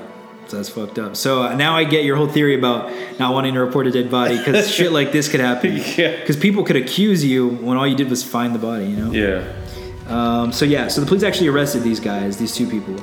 [0.49, 1.16] so that's fucked up.
[1.16, 4.11] So uh, now I get your whole theory about not wanting to report a dead
[4.11, 5.77] body because shit like this could happen.
[5.97, 6.16] Yeah.
[6.21, 9.12] Because people could accuse you when all you did was find the body, you know.
[9.12, 9.53] Yeah.
[10.09, 12.97] Um, so yeah, so the police actually arrested these guys, these two people.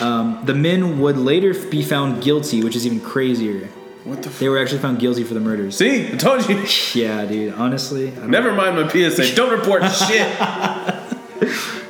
[0.00, 3.68] Um, the men would later be found guilty, which is even crazier.
[4.06, 4.28] What the?
[4.30, 5.76] F- They were actually found guilty for the murders.
[5.76, 6.64] See, I told you.
[6.94, 7.54] Yeah, dude.
[7.54, 9.34] Honestly, I don't- Never mind my PSA.
[9.34, 10.28] Don't report shit.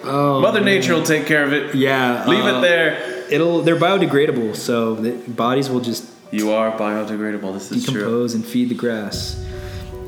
[0.05, 1.75] Mother Nature will take care of it.
[1.75, 3.25] yeah, Leave uh, it there.
[3.31, 3.63] It'll.
[3.63, 7.53] They're biodegradable, so the bodies will just You are biodegradable.
[7.55, 7.95] This is true.
[8.01, 9.43] decompose and feed the grass.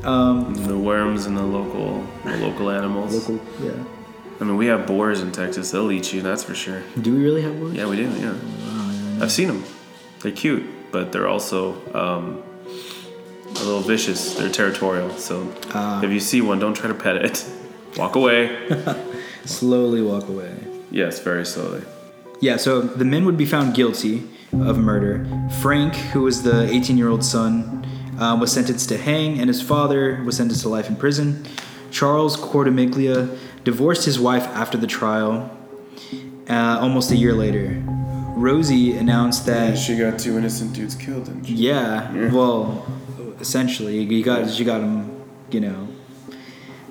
[0.03, 3.13] Um, The worms and the local, the local animals.
[3.29, 3.45] local.
[3.61, 3.71] Yeah.
[4.39, 5.71] I mean, we have boars in Texas.
[5.71, 6.21] They'll eat you.
[6.21, 6.81] That's for sure.
[7.01, 7.75] Do we really have one?
[7.75, 8.09] Yeah, we do.
[8.09, 8.33] Yeah.
[9.21, 9.65] I've seen them.
[10.21, 12.41] They're cute, but they're also um,
[13.55, 14.35] a little vicious.
[14.35, 15.09] They're territorial.
[15.17, 16.01] So Ah.
[16.03, 17.45] if you see one, don't try to pet it.
[17.97, 18.57] Walk away.
[19.45, 20.53] Slowly walk away.
[20.91, 21.81] yes, very slowly.
[22.41, 24.23] Yeah, so the men would be found guilty
[24.53, 25.25] of murder.
[25.61, 27.85] Frank, who was the 18 year old son,
[28.19, 31.45] um, was sentenced to hang, and his father was sentenced to life in prison.
[31.91, 33.27] Charles Cortimiglia
[33.63, 35.49] divorced his wife after the trial
[36.49, 37.81] uh, almost a year later.
[38.39, 42.85] Rosie announced that, She got two innocent dudes killed, and yeah, well,
[43.39, 45.21] essentially, you got, you got them.
[45.51, 45.87] you know.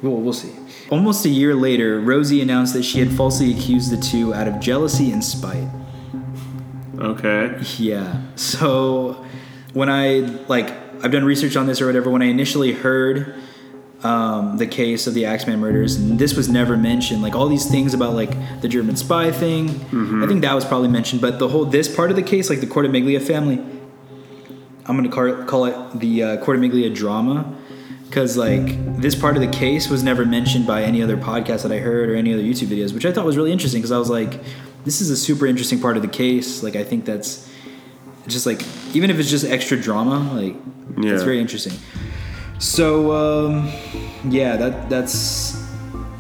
[0.02, 0.52] Well, we'll see.
[0.90, 4.60] Almost a year later, Rosie announced that she had falsely accused the two out of
[4.60, 5.68] jealousy and spite.
[6.98, 7.58] okay.
[7.78, 8.22] Yeah.
[8.36, 9.24] So
[9.72, 10.70] when I like
[11.02, 13.34] I've done research on this or whatever, when I initially heard
[14.04, 17.20] um, the case of the Axeman murders, and this was never mentioned.
[17.22, 18.30] Like all these things about like
[18.60, 19.68] the German spy thing,
[20.22, 21.20] I think that was probably mentioned.
[21.20, 23.58] But the whole this part of the case, like the Cortimiglia family,
[24.86, 27.56] I'm gonna call, call it the uh, drama,
[28.08, 31.72] because like this part of the case was never mentioned by any other podcast that
[31.72, 33.98] I heard or any other YouTube videos, which I thought was really interesting because I
[33.98, 34.40] was like,
[34.84, 36.62] this is a super interesting part of the case.
[36.62, 37.50] Like I think that's
[38.28, 38.62] just like
[38.94, 40.54] even if it's just extra drama, like
[40.98, 41.14] Yeah.
[41.14, 41.72] it's very interesting.
[42.58, 43.72] So um,
[44.24, 45.62] yeah, that that's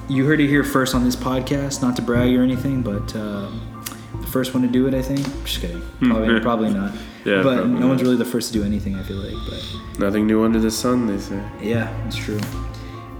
[0.08, 1.82] you heard it here first on this podcast.
[1.82, 3.84] Not to brag or anything, but um,
[4.20, 5.20] the first one to do it, I think.
[5.44, 5.82] Just kidding.
[6.00, 6.90] Probably, probably not.
[6.90, 7.28] Hmm.
[7.28, 8.94] Yeah, but no one's really the first to do anything.
[8.94, 9.98] I feel like, but.
[9.98, 11.42] Nothing new under the sun, they say.
[11.60, 12.40] Yeah, it's true.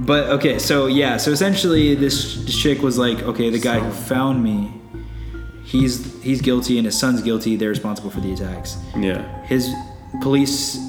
[0.01, 4.43] But okay, so yeah, so essentially this, chick was like, okay, the guy who found
[4.45, 4.73] me,
[5.65, 7.57] he's he's guilty and his son's guilty.
[7.57, 8.79] They're responsible for the attacks.
[8.97, 9.45] Yeah.
[9.47, 9.69] His
[10.23, 10.88] police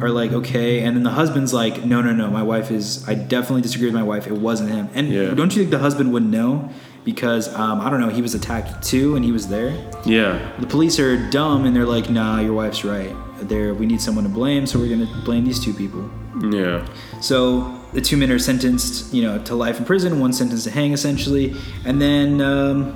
[0.00, 3.06] are like, okay, and then the husband's like, no, no, no, my wife is.
[3.08, 4.26] I definitely disagree with my wife.
[4.26, 4.88] It wasn't him.
[4.94, 5.34] And Yeah.
[5.34, 6.70] don't you think the husband would know?
[7.04, 9.76] Because um, I don't know, he was attacked too, and he was there.
[10.06, 10.38] Yeah.
[10.58, 13.14] The police are dumb, and they're like, nah, your wife's right.
[13.42, 16.08] There, we need someone to blame, so we're gonna blame these two people.
[16.50, 16.86] Yeah.
[17.20, 20.18] So the two men are sentenced, you know, to life in prison.
[20.18, 22.92] One sentenced to hang, essentially, and then um,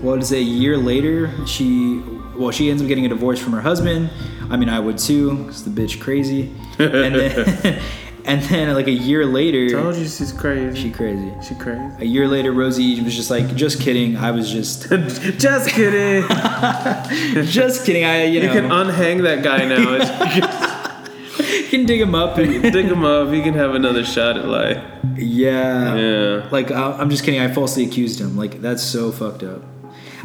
[0.00, 0.38] what is it?
[0.38, 2.02] A year later, she
[2.36, 4.10] well, she ends up getting a divorce from her husband.
[4.50, 6.52] I mean, I would too, because the bitch crazy.
[6.78, 7.82] And then,
[8.24, 10.82] and then like a year later, Told you she's crazy.
[10.82, 11.32] she crazy.
[11.46, 11.82] she crazy.
[12.00, 14.16] A year later, Rosie was just like, just kidding.
[14.16, 14.88] I was just,
[15.38, 16.26] Just kidding.
[17.46, 18.04] just kidding.
[18.04, 19.94] I, you You know, can unhang that guy now.
[19.94, 22.36] It's- can dig him up.
[22.36, 23.32] And, Dig him up.
[23.32, 24.82] He can have another shot at life.
[25.16, 25.94] yeah.
[25.94, 26.48] Yeah.
[26.50, 27.40] Like I- I'm just kidding.
[27.40, 28.36] I falsely accused him.
[28.36, 29.62] Like that's so fucked up.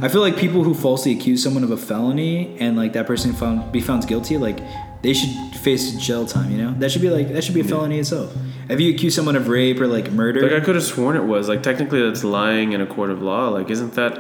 [0.02, 3.34] I feel like people who falsely accuse someone of a felony and like that person
[3.34, 4.60] found be found guilty, like
[5.02, 5.30] they should
[5.60, 6.52] face jail time.
[6.52, 8.36] You know, that should be like that should be a felony itself.
[8.70, 11.24] If you accuse someone of rape or like murder, Like I could have sworn it
[11.24, 11.48] was.
[11.48, 13.50] Like technically, that's lying in a court of law.
[13.50, 14.18] Like, isn't that?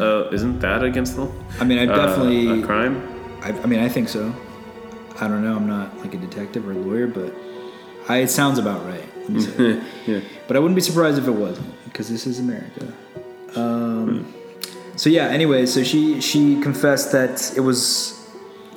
[0.00, 1.30] Uh, isn't that against the?
[1.60, 2.96] I mean, I uh, definitely, a crime.
[3.42, 4.34] I, I mean, I think so.
[5.20, 5.54] I don't know.
[5.54, 7.32] I'm not like a detective or a lawyer, but
[8.08, 9.04] I, it sounds about right.
[9.16, 9.82] Let me say.
[10.06, 10.20] Yeah.
[10.48, 12.92] But I wouldn't be surprised if it wasn't, because this is America.
[13.54, 14.32] Um,
[14.96, 15.26] so yeah.
[15.26, 18.28] Anyway, so she she confessed that it was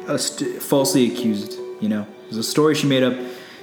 [0.07, 1.57] a st- falsely accused.
[1.79, 3.15] You know, it was a story she made up.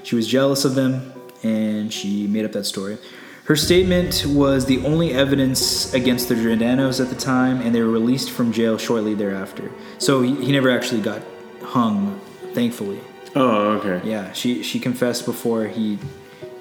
[0.02, 2.98] She was jealous of them, and she made up that story.
[3.44, 7.90] Her statement was the only evidence against the Giordano's at the time, and they were
[7.90, 9.70] released from jail shortly thereafter.
[9.98, 11.22] So he, he never actually got
[11.62, 12.20] hung,
[12.54, 12.98] thankfully.
[13.36, 14.08] Oh, okay.
[14.08, 15.98] Yeah, she she confessed before he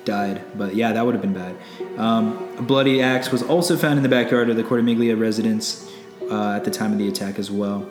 [0.05, 1.55] died, but yeah, that would have been bad.
[1.97, 5.91] Um, a bloody axe was also found in the backyard of the Cortimiglia residence
[6.29, 7.89] uh, at the time of the attack as well.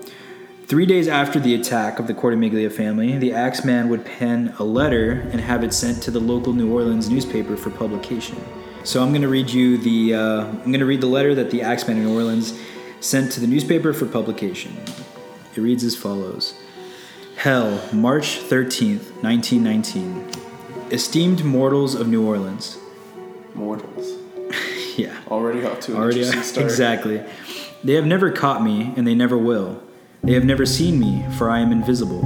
[0.67, 5.29] Three days after the attack of the Cortimiglia family, the Axeman would pen a letter
[5.31, 8.43] and have it sent to the local New Orleans newspaper for publication.
[8.83, 11.51] So I'm going to read you the uh, I'm going to read the letter that
[11.51, 12.59] the Axeman in New Orleans
[13.01, 14.75] sent to the newspaper for publication.
[15.55, 16.55] It reads as follows.
[17.37, 20.24] Hell, March 13th, 1919.
[20.95, 22.79] Esteemed mortals of New Orleans.
[23.55, 24.13] Mortals.
[24.97, 25.21] Yeah.
[25.27, 26.67] Already off to an Already, interesting start.
[26.67, 27.21] exactly.
[27.83, 29.83] They have never caught me, and they never will.
[30.23, 32.23] They have never seen me, for I am invisible,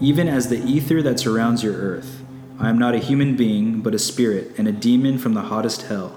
[0.00, 2.22] even as the ether that surrounds your earth.
[2.56, 5.82] I am not a human being, but a spirit and a demon from the hottest
[5.82, 6.16] hell.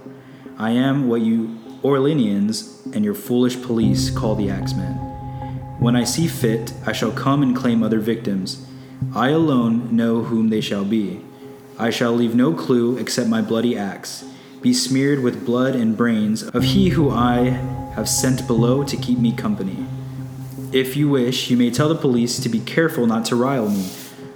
[0.60, 4.94] I am what you Orleanians and your foolish police call the Axeman.
[5.80, 8.68] When I see fit, I shall come and claim other victims.
[9.16, 11.22] I alone know whom they shall be.
[11.80, 14.26] I shall leave no clue except my bloody axe,
[14.62, 17.50] be smeared with blood and brains of he who I
[17.96, 19.86] have sent below to keep me company.
[20.72, 23.90] If you wish, you may tell the police to be careful not to rile me.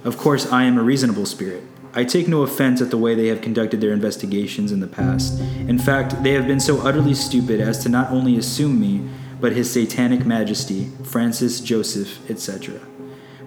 [0.04, 1.64] Of course, I am a reasonable spirit.
[1.94, 5.38] I take no offense at the way they have conducted their investigations in the past.
[5.40, 9.06] In fact, they have been so utterly stupid as to not only assume me,
[9.40, 12.80] but his satanic majesty, Francis Joseph, etc.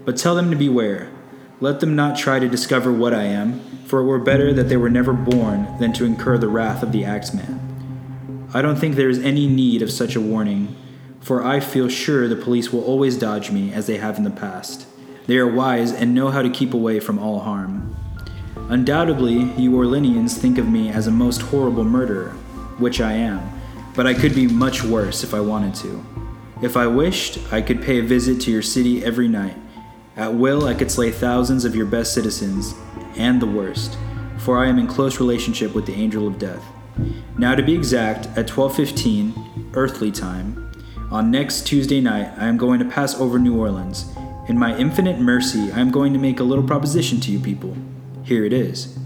[0.04, 1.10] But tell them to beware.
[1.62, 4.76] Let them not try to discover what I am, for it were better that they
[4.76, 8.50] were never born than to incur the wrath of the Axeman.
[8.54, 10.76] I don't think there is any need of such a warning,
[11.22, 14.32] for I feel sure the police will always dodge me as they have in the
[14.32, 14.86] past.
[15.28, 17.96] They are wise and know how to keep away from all harm.
[18.70, 22.32] Undoubtedly, you Orleanians think of me as a most horrible murderer,
[22.80, 23.50] which I am,
[23.96, 26.06] but I could be much worse if I wanted to.
[26.62, 29.56] If I wished, I could pay a visit to your city every night.
[30.18, 32.74] At will, I could slay thousands of your best citizens,
[33.18, 33.98] and the worst,
[34.38, 36.64] for I am in close relationship with the angel of death.
[37.38, 40.72] Now to be exact, at 12:15 earthly time,
[41.12, 44.06] on next Tuesday night, I am going to pass over New Orleans.
[44.48, 47.76] In my infinite mercy, I am going to make a little proposition to you people.
[48.24, 48.98] Here it is.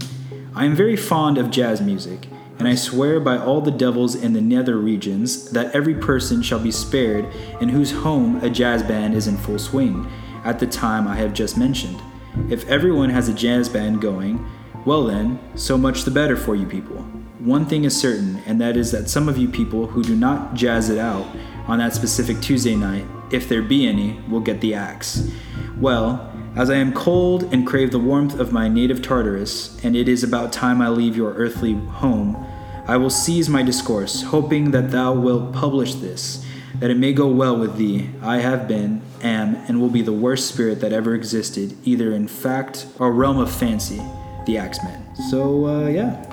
[0.54, 2.28] I am very fond of jazz music,
[2.60, 6.60] and I swear by all the devils in the nether regions that every person shall
[6.60, 7.26] be spared
[7.60, 10.06] in whose home a jazz band is in full swing
[10.50, 12.02] at the time I have just mentioned.
[12.48, 14.44] If everyone has a jazz band going,
[14.84, 16.96] well then, so much the better for you people.
[17.38, 20.54] One thing is certain, and that is that some of you people who do not
[20.54, 21.24] jazz it out
[21.68, 25.30] on that specific Tuesday night, if there be any, will get the axe.
[25.78, 30.08] Well, as I am cold and crave the warmth of my native Tartarus, and it
[30.08, 32.44] is about time I leave your earthly home,
[32.88, 36.44] I will seize my discourse, hoping that thou wilt publish this,
[36.80, 38.10] that it may go well with thee.
[38.20, 42.28] I have been, am, and will be the worst spirit that ever existed, either in
[42.28, 44.02] fact or realm of fancy,
[44.46, 45.16] the Axeman.
[45.30, 46.24] So, uh, yeah,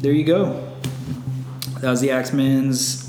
[0.00, 0.64] there you go.
[1.80, 3.04] That was the Axeman's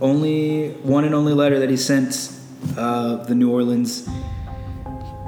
[0.00, 2.32] only one and only letter that he sent
[2.76, 4.08] uh, the New Orleans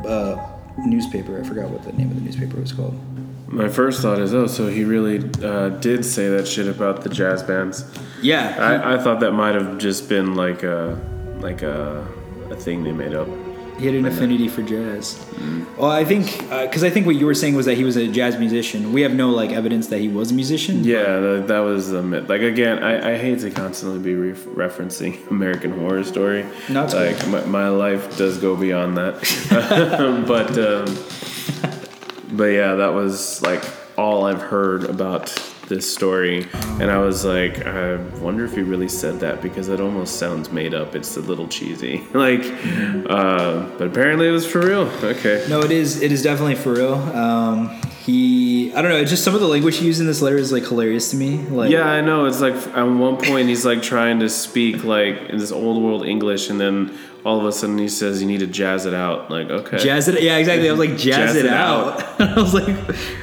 [0.07, 1.41] uh, newspaper.
[1.41, 2.99] I forgot what the name of the newspaper was called.
[3.47, 7.11] My first thought is, oh, so he really uh, did say that shit about the
[7.11, 7.85] jazz bands.
[8.23, 10.99] Yeah, I, I thought that might have just been like a
[11.41, 12.07] like a,
[12.53, 13.29] a thing they made up.
[13.79, 15.15] he had an uh, affinity for jazz.
[15.15, 15.81] Mm-hmm.
[15.81, 17.97] Well, I think uh, because I think what you were saying was that he was
[17.97, 18.93] a jazz musician.
[18.93, 20.85] We have no like evidence that he was a musician.
[20.85, 22.29] Yeah, that, that was the myth.
[22.29, 26.47] Like again, I, I hate to constantly be re- referencing American Horror Story.
[26.69, 29.15] No, it's like my, my life does go beyond that.
[30.29, 33.63] but um, but yeah, that was like
[33.97, 35.29] all I've heard about
[35.73, 36.47] this story,
[36.81, 40.51] and I was like, I wonder if he really said that because it almost sounds
[40.51, 40.95] made up.
[40.95, 42.45] It's a little cheesy, like,
[43.09, 44.83] uh, but apparently it was for real.
[45.03, 45.47] Okay.
[45.49, 46.03] No, it is.
[46.03, 46.95] It is definitely for real.
[46.95, 48.99] Um, he, I don't know.
[48.99, 51.17] It's just some of the language he used in this letter is like hilarious to
[51.17, 51.39] me.
[51.39, 52.27] Like, Yeah, I know.
[52.27, 56.05] It's like at one point he's like trying to speak like in this old world
[56.05, 59.31] English, and then all of a sudden he says you need to jazz it out.
[59.31, 60.23] Like okay, jazz it.
[60.23, 60.69] Yeah, exactly.
[60.69, 62.03] I was like, jazz, it, out.
[62.21, 62.77] I was like,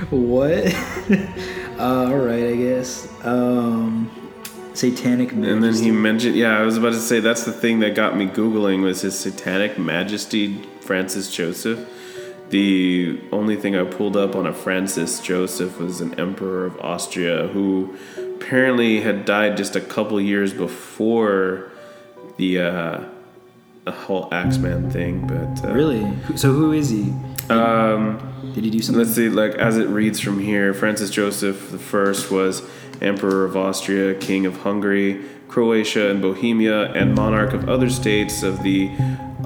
[0.10, 0.64] what?
[1.80, 3.08] uh, all right, I guess.
[3.26, 4.12] Um,
[4.74, 5.32] satanic.
[5.32, 8.16] And then he mentioned, yeah, I was about to say that's the thing that got
[8.16, 11.88] me googling was his Satanic Majesty Francis Joseph.
[12.50, 17.48] The only thing I pulled up on a Francis Joseph was an emperor of Austria
[17.48, 21.72] who apparently had died just a couple years before
[22.38, 23.04] the uh,
[23.86, 25.28] the whole Axeman thing.
[25.28, 26.12] But uh, Really?
[26.36, 27.14] So who is he?
[27.50, 29.04] Um, Did he do something?
[29.04, 31.98] let's see, like as it reads from here, Francis Joseph I
[32.34, 32.62] was
[33.02, 38.62] Emperor of Austria, King of Hungary, Croatia, and Bohemia, and monarch of other states of
[38.62, 38.92] the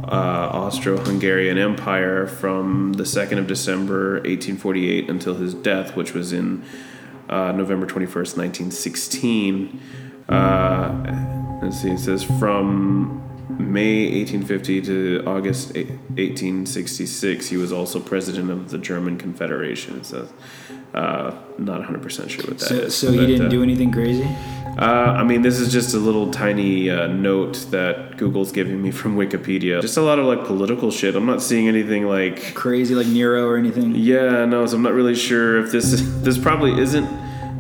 [0.07, 6.63] uh, Austro-Hungarian Empire from the 2nd of December 1848 until his death, which was in
[7.29, 9.81] uh, November 21st, 1916.
[10.27, 13.21] Uh, let's see, it says from
[13.59, 20.03] May 1850 to August 1866, he was also president of the German Confederation.
[20.03, 20.31] Says,
[20.93, 22.95] uh, not 100% sure what that so, is.
[22.95, 24.23] so he but, didn't uh, do anything crazy.
[24.77, 28.91] uh, I mean, this is just a little tiny uh, note that Google's giving me
[28.91, 29.81] from Wikipedia.
[29.81, 31.15] Just a lot of like political shit.
[31.15, 32.53] I'm not seeing anything like.
[32.53, 33.95] Crazy like Nero or anything.
[33.95, 34.65] Yeah, no.
[34.65, 37.07] So I'm not really sure if this this probably isn't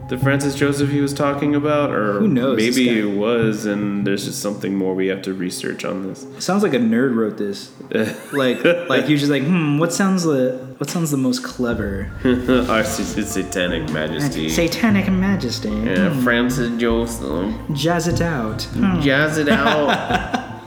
[0.09, 4.25] the Francis Joseph he was talking about, or Who knows, Maybe it was, and there's
[4.25, 6.25] just something more we have to research on this.
[6.39, 7.71] Sounds like a nerd wrote this.
[8.33, 12.11] like like he was just like, hmm, what sounds the what sounds the most clever?
[12.69, 14.49] Our satanic majesty.
[14.49, 15.69] Satanic Majesty.
[15.69, 17.53] yeah, Francis Joseph.
[17.73, 18.63] Jazz it out.
[18.63, 18.99] Hmm.
[19.01, 20.59] Jazz it out.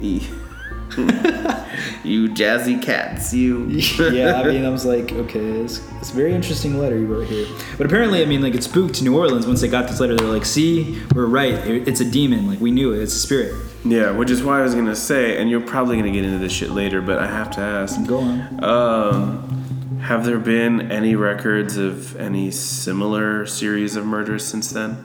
[2.04, 3.66] you jazzy cats, you.
[4.12, 7.26] yeah, I mean, I was like, okay, it's, it's a very interesting letter you wrote
[7.26, 7.46] here.
[7.76, 10.16] But apparently, I mean, like, it spooked New Orleans once they got this letter.
[10.16, 11.54] They're like, see, we're right.
[11.54, 12.46] It's a demon.
[12.46, 13.02] Like, we knew it.
[13.02, 13.54] It's a spirit.
[13.84, 16.52] Yeah, which is why I was gonna say, and you're probably gonna get into this
[16.52, 18.04] shit later, but I have to ask.
[18.06, 18.64] Go on.
[18.64, 25.04] Um, have there been any records of any similar series of murders since then?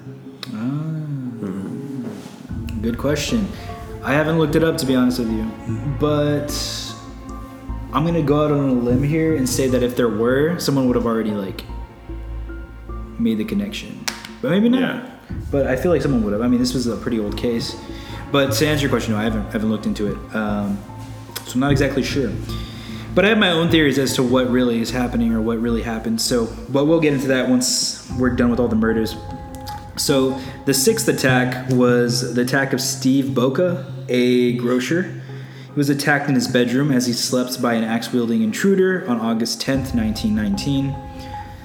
[2.81, 3.45] Good question.
[4.03, 5.43] I haven't looked it up, to be honest with you.
[5.99, 6.49] But
[7.91, 10.87] I'm to go out on a limb here and say that if there were, someone
[10.87, 11.63] would have already, like,
[13.17, 14.05] made the connection.
[14.41, 14.79] But maybe not.
[14.79, 15.11] Yeah.
[15.51, 16.41] But I feel like someone would have.
[16.41, 17.75] I mean, this was a pretty old case.
[18.31, 20.35] But to answer your question, no, I haven't, I haven't looked into it.
[20.35, 20.77] Um,
[21.45, 22.31] so I'm not exactly sure.
[23.15, 25.81] But I have my own theories as to what really is happening or what really
[25.81, 26.21] happened.
[26.21, 29.15] So, but we'll get into that once we're done with all the murders.
[29.97, 35.18] So, the sixth attack was the attack of Steve Boca, a grocer.
[35.79, 39.61] Was attacked in his bedroom as he slept by an axe wielding intruder on August
[39.61, 40.93] 10th, 1919.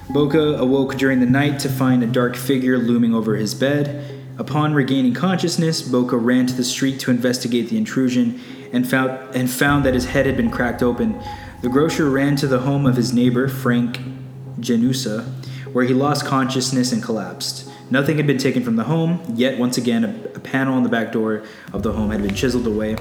[0.09, 4.25] Boca awoke during the night to find a dark figure looming over his bed.
[4.37, 8.39] Upon regaining consciousness, Boca ran to the street to investigate the intrusion
[8.71, 11.21] and found, and found that his head had been cracked open.
[11.61, 13.99] The grocer ran to the home of his neighbor, Frank
[14.61, 15.25] Genusa,
[15.73, 17.69] where he lost consciousness and collapsed.
[17.91, 20.89] Nothing had been taken from the home, yet once again a, a panel on the
[20.89, 21.43] back door
[21.73, 22.95] of the home had been chiseled away.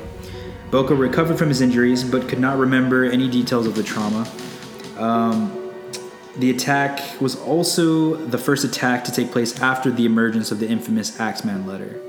[0.75, 4.27] Boca recovered from his injuries but could not remember any details of the trauma.
[6.37, 10.69] The attack was also the first attack to take place after the emergence of the
[10.69, 12.01] infamous Axeman letter.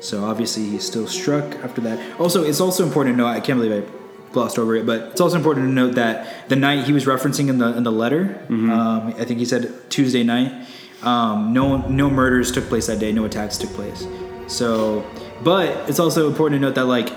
[0.00, 2.18] So obviously he's still struck after that.
[2.18, 3.28] Also, it's also important to note.
[3.28, 6.56] I can't believe I glossed over it, but it's also important to note that the
[6.56, 10.24] night he was referencing in the in the letter, um, I think he said Tuesday
[10.24, 10.66] night.
[11.04, 13.12] Um, no no murders took place that day.
[13.12, 14.04] No attacks took place.
[14.48, 15.06] So,
[15.44, 17.10] but it's also important to note that like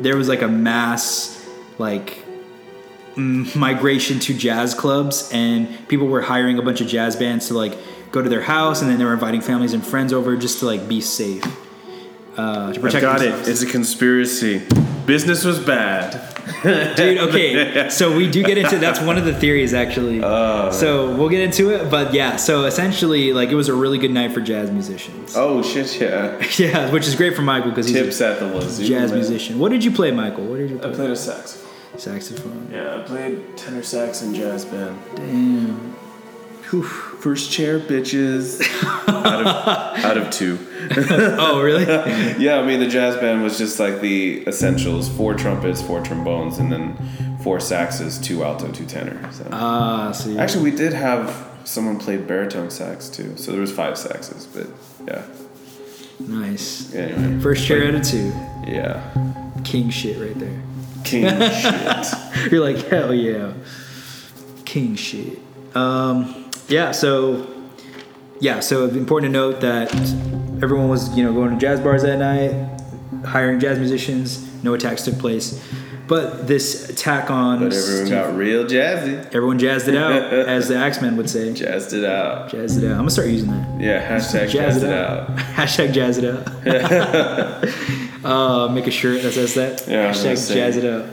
[0.00, 1.46] there was like a mass
[1.78, 2.24] like
[3.16, 7.76] migration to jazz clubs and people were hiring a bunch of jazz bands to like
[8.12, 10.66] go to their house and then they were inviting families and friends over just to
[10.66, 11.44] like be safe
[12.36, 13.48] uh, to I got themselves.
[13.48, 13.50] it.
[13.50, 14.62] It's a conspiracy.
[15.06, 16.29] Business was bad.
[16.62, 20.70] Dude okay so we do get into that's one of the theories actually Oh.
[20.70, 24.10] so we'll get into it but yeah so essentially like it was a really good
[24.10, 26.00] night for jazz musicians Oh shit!
[26.00, 26.42] Yeah.
[26.58, 29.20] yeah which is great for michael because he's Tips at the a jazz man.
[29.20, 30.90] musician what did you play michael what did you Play?
[30.90, 31.98] I played a saxophone.
[31.98, 34.98] saxophone Yeah, I played tenor sax and jazz band.
[35.16, 35.96] damn
[36.70, 36.88] Whew.
[37.20, 38.60] First chair, bitches.
[39.08, 40.58] out, of, out of two.
[41.38, 41.84] oh really
[42.42, 46.58] Yeah, I mean the jazz band was just like the essentials: four trumpets, four trombones,
[46.58, 49.30] and then four saxes, two alto, two tenor.
[49.32, 49.48] So.
[49.52, 53.94] ah see Actually, we did have someone play baritone sax too, so there was five
[53.94, 54.46] saxes.
[54.52, 54.68] But
[55.06, 55.26] yeah,
[56.18, 57.38] nice anyway.
[57.40, 58.32] First chair out of two.
[58.66, 59.12] Yeah,
[59.64, 60.62] King shit right there.
[61.04, 62.50] king shit.
[62.50, 63.52] You're like, hell yeah.
[64.64, 65.38] King shit.
[65.74, 66.39] Um,
[66.70, 67.46] yeah, so
[68.40, 69.92] yeah, so it's important to note that
[70.62, 72.54] everyone was, you know, going to jazz bars that night,
[73.26, 75.62] hiring jazz musicians, no attacks took place.
[76.06, 79.26] But this attack on But everyone Steve- got real jazzy.
[79.26, 81.52] everyone jazzed it out, as the Axemen would say.
[81.52, 82.50] Jazzed it out.
[82.50, 82.92] Jazzed it out.
[82.92, 83.80] I'm gonna start using that.
[83.80, 85.28] Yeah, hashtag jazz it out.
[85.36, 86.48] Hashtag jazz it out.
[88.24, 89.86] uh, make a shirt that says that.
[89.86, 91.06] Yeah, I was gonna Hashtag jazz it out.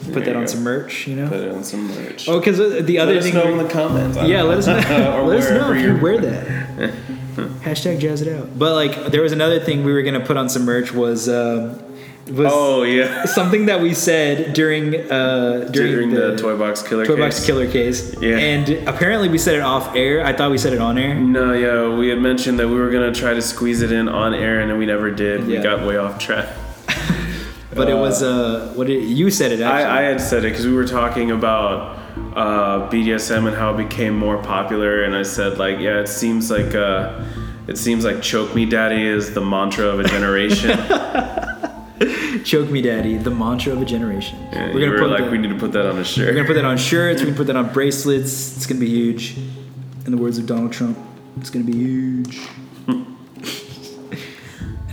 [0.00, 0.46] There Put that on go.
[0.46, 1.28] some merch, you know.
[1.28, 2.28] Put it on some merch.
[2.28, 3.34] Oh, because the other Let us thing.
[3.34, 4.16] know in the comments.
[4.18, 5.24] Yeah, don't let us know.
[5.26, 6.94] let us know if you wear that.
[7.64, 8.58] Hashtag jazz it out.
[8.58, 11.78] But like, there was another thing we were gonna put on some merch was um,
[12.26, 13.24] was Oh yeah.
[13.24, 17.24] something that we said during uh, during, During the, toy box killer toy case.
[17.24, 18.14] box killer case.
[18.20, 18.36] Yeah.
[18.38, 20.24] And apparently we said it off air.
[20.24, 21.14] I thought we said it on air.
[21.14, 24.32] No, yeah, we had mentioned that we were gonna try to squeeze it in on
[24.34, 25.46] air, and we never did.
[25.46, 26.48] We got way off track.
[27.74, 29.84] But it was uh, what it, you said it actually.
[29.84, 31.98] I, I had said it because we were talking about
[32.36, 36.50] uh, BDSM and how it became more popular, and I said like, yeah, it seems
[36.50, 37.24] like uh,
[37.66, 40.78] it seems like "choke me, daddy" is the mantra of a generation.
[42.44, 43.16] Choke me, daddy.
[43.16, 44.38] The mantra of a generation.
[44.52, 46.26] And we're gonna were put like, that, we need to put that on a shirt.
[46.26, 47.20] we're gonna put that on shirts.
[47.20, 48.56] We're gonna put that on bracelets.
[48.56, 49.38] It's gonna be huge.
[50.04, 50.98] In the words of Donald Trump,
[51.38, 52.46] it's gonna be huge.
[52.86, 53.16] and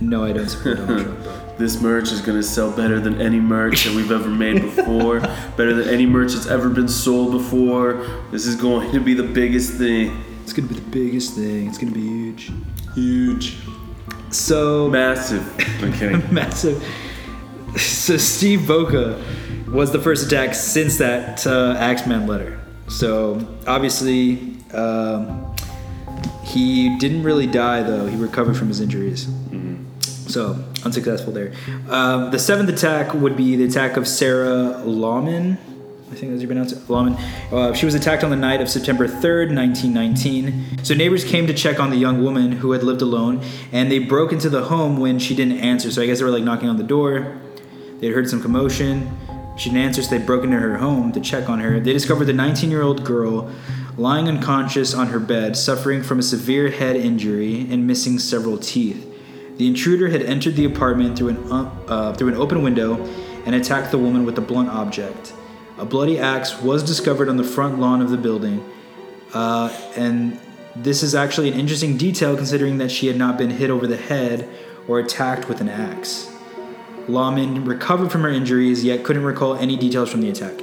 [0.00, 1.26] no, I don't support Donald Trump.
[1.62, 5.20] This merch is gonna sell better than any merch that we've ever made before.
[5.56, 8.04] better than any merch that's ever been sold before.
[8.32, 10.24] This is going to be the biggest thing.
[10.42, 11.68] It's gonna be the biggest thing.
[11.68, 12.50] It's gonna be huge.
[12.96, 13.58] Huge,
[14.30, 15.46] So massive.
[15.84, 16.34] I'm kidding.
[16.34, 16.82] massive.
[17.76, 19.24] So Steve Boca
[19.68, 22.60] was the first attack since that uh, Axeman letter.
[22.88, 25.54] So obviously, um,
[26.42, 28.06] he didn't really die though.
[28.08, 29.28] He recovered from his injuries.
[30.26, 31.52] So unsuccessful there.
[31.88, 35.58] Um, the seventh attack would be the attack of Sarah Laumann.
[36.10, 36.78] I think that's how you pronounce it.
[36.88, 37.18] Laumann.
[37.50, 40.84] Uh, she was attacked on the night of September 3rd, 1919.
[40.84, 43.98] So neighbors came to check on the young woman who had lived alone, and they
[43.98, 45.90] broke into the home when she didn't answer.
[45.90, 47.40] So I guess they were like knocking on the door.
[48.00, 49.10] They'd heard some commotion.
[49.56, 51.80] She didn't answer, so they broke into her home to check on her.
[51.80, 53.50] They discovered the 19 year old girl
[53.96, 59.11] lying unconscious on her bed, suffering from a severe head injury and missing several teeth.
[59.58, 63.04] The intruder had entered the apartment through an, uh, uh, through an open window
[63.44, 65.32] and attacked the woman with a blunt object.
[65.78, 68.64] A bloody axe was discovered on the front lawn of the building,
[69.34, 70.38] uh, and
[70.76, 73.96] this is actually an interesting detail considering that she had not been hit over the
[73.96, 74.48] head
[74.88, 76.30] or attacked with an axe.
[77.08, 80.54] Laumann recovered from her injuries, yet couldn't recall any details from the attack.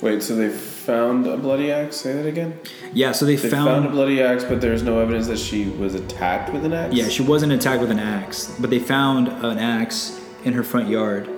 [0.00, 0.50] Wait, so they
[0.86, 1.96] found a bloody axe?
[1.96, 2.58] Say that again.
[2.92, 3.66] Yeah, so they, They found.
[3.68, 6.94] found, a bloody axe, but there's no evidence that she was attacked with an axe.
[6.94, 10.88] yeah, she wasn't attacked with an axe, but they found an axe in her front
[10.88, 11.28] yard.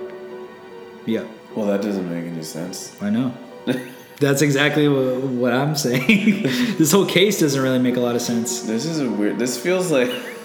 [1.05, 1.23] Yeah,
[1.55, 2.95] Well, that doesn't make any sense.
[3.01, 3.33] I know.
[4.19, 6.43] That's exactly what, what I'm saying.
[6.77, 8.61] this whole case doesn't really make a lot of sense.
[8.63, 9.39] This is a weird.
[9.39, 10.09] This feels like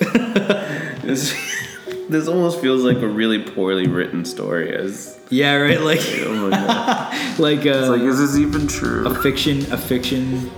[1.02, 1.34] this.
[2.08, 4.74] This almost feels like a really poorly written story.
[4.74, 5.80] As Yeah, right.
[5.80, 9.06] Like, oh my god, like, uh, is this even true?
[9.06, 10.50] a fiction, a fiction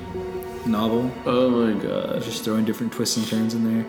[0.67, 1.11] novel.
[1.25, 3.87] Oh my god, Just throwing different twists and turns in there.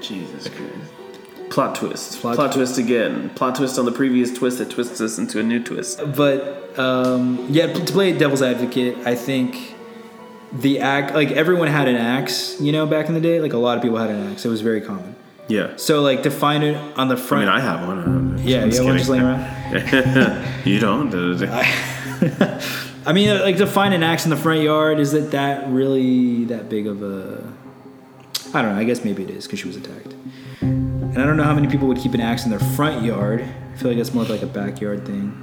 [0.00, 1.50] Jesus Christ!
[1.50, 2.20] Plot twist.
[2.20, 3.30] Plot Plot, twist again.
[3.30, 6.00] Plot twist on the previous twist that twists us into a new twist.
[6.14, 9.74] But um, yeah, to play devil's advocate, I think
[10.52, 13.40] the act like everyone had an axe, you know, back in the day.
[13.40, 14.44] Like a lot of people had an axe.
[14.44, 15.16] It was very common.
[15.50, 15.76] Yeah.
[15.76, 17.48] So like define it on the front.
[17.48, 17.98] I mean, I have one.
[17.98, 19.24] I'm yeah, just you have one just laying
[19.84, 20.24] kidding.
[20.24, 20.66] around.
[20.66, 21.14] you don't.
[23.06, 25.68] I mean, uh, like to find an axe in the front yard is it that
[25.68, 27.52] really that big of a?
[28.54, 28.80] I don't know.
[28.80, 30.14] I guess maybe it is because she was attacked.
[30.60, 33.42] And I don't know how many people would keep an axe in their front yard.
[33.42, 35.34] I feel like that's more like a backyard thing.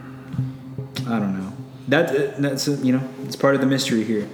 [1.05, 1.53] I don't know.
[1.89, 4.29] That uh, that's uh, you know it's part of the mystery here.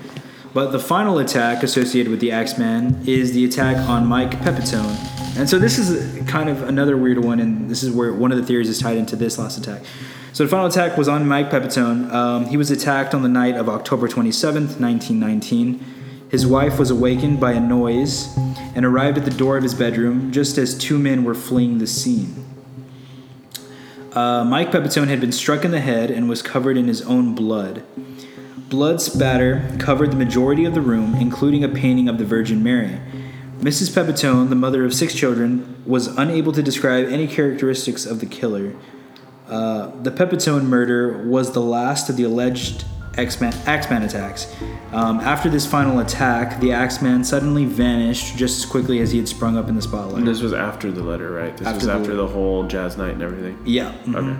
[0.54, 4.95] But the final attack associated with the Axeman is the attack on Mike Pepitone.
[5.36, 8.38] And so this is kind of another weird one, and this is where one of
[8.38, 9.82] the theories is tied into this last attack.
[10.32, 12.12] So the final attack was on Mike Pepitone.
[12.12, 15.84] Um, he was attacked on the night of October 27th, 1919.
[16.30, 18.36] His wife was awakened by a noise
[18.76, 21.88] and arrived at the door of his bedroom just as two men were fleeing the
[21.88, 22.45] scene.
[24.12, 27.34] Uh, Mike Pepitone had been struck in the head and was covered in his own
[27.34, 27.84] blood.
[28.74, 32.99] Blood spatter covered the majority of the room, including a painting of the Virgin Mary.
[33.59, 33.91] Mrs.
[33.93, 38.74] Pepitone, the mother of six children, was unable to describe any characteristics of the killer.
[39.47, 42.84] Uh, the Pepitone murder was the last of the alleged
[43.15, 44.51] Axeman, Axeman attacks.
[44.91, 49.28] Um, after this final attack, the Axeman suddenly vanished just as quickly as he had
[49.28, 50.26] sprung up in the spotlight.
[50.26, 51.55] This was after the letter, right?
[51.55, 52.15] This After was after letter.
[52.15, 53.59] the whole jazz night and everything.
[53.67, 53.93] Yeah.
[54.05, 54.39] mhm.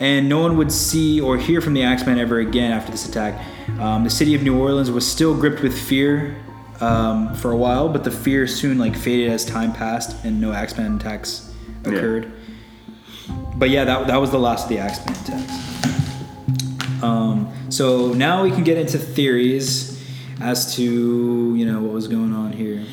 [0.00, 3.38] And no one would see or hear from the Axeman ever again after this attack.
[3.78, 6.36] Um, the city of New Orleans was still gripped with fear
[6.80, 10.52] um, for a while, but the fear soon like faded as time passed and no
[10.52, 11.52] Axeman attacks
[11.84, 11.92] Yeah.
[11.92, 12.32] occurred.
[13.56, 17.02] But yeah, that, that was the last of the Axeman attacks.
[17.02, 20.02] Um, so now we can get into theories
[20.40, 22.84] as to you know what was going on here.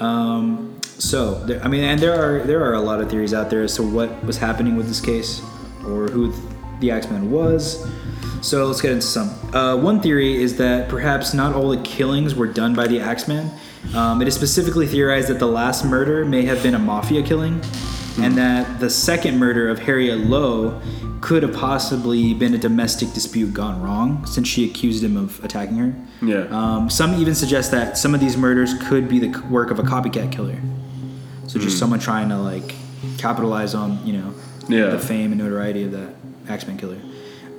[0.00, 3.48] Um, so there, I mean, and there are there are a lot of theories out
[3.50, 5.42] there as to what was happening with this case
[5.86, 6.32] or who
[6.80, 7.86] the Axeman was.
[8.40, 9.28] So let's get into some.
[9.54, 13.50] Uh, one theory is that perhaps not all the killings were done by the Axeman.
[13.94, 17.60] Um, it is specifically theorized that the last murder may have been a mafia killing.
[18.18, 20.80] and that the second murder of Harriet Lowe
[21.22, 25.76] could have possibly been a domestic dispute gone wrong, since she accused him of attacking
[25.78, 25.94] her.
[26.20, 26.42] Yeah.
[26.50, 29.82] Um, some even suggest that some of these murders could be the work of a
[29.82, 30.58] copycat killer.
[31.46, 32.74] So just someone trying to like
[33.18, 34.34] capitalize on you know
[34.68, 34.86] Yeah.
[34.86, 36.14] the fame and notoriety of that
[36.48, 36.98] Axeman killer.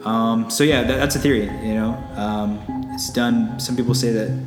[0.05, 1.43] Um, so yeah, that, that's a theory.
[1.43, 2.59] You know, um,
[2.93, 3.59] it's done.
[3.59, 4.45] Some people say that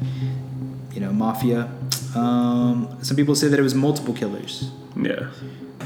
[0.92, 1.70] you know mafia.
[2.14, 4.70] Um, some people say that it was multiple killers.
[4.96, 5.30] yeah.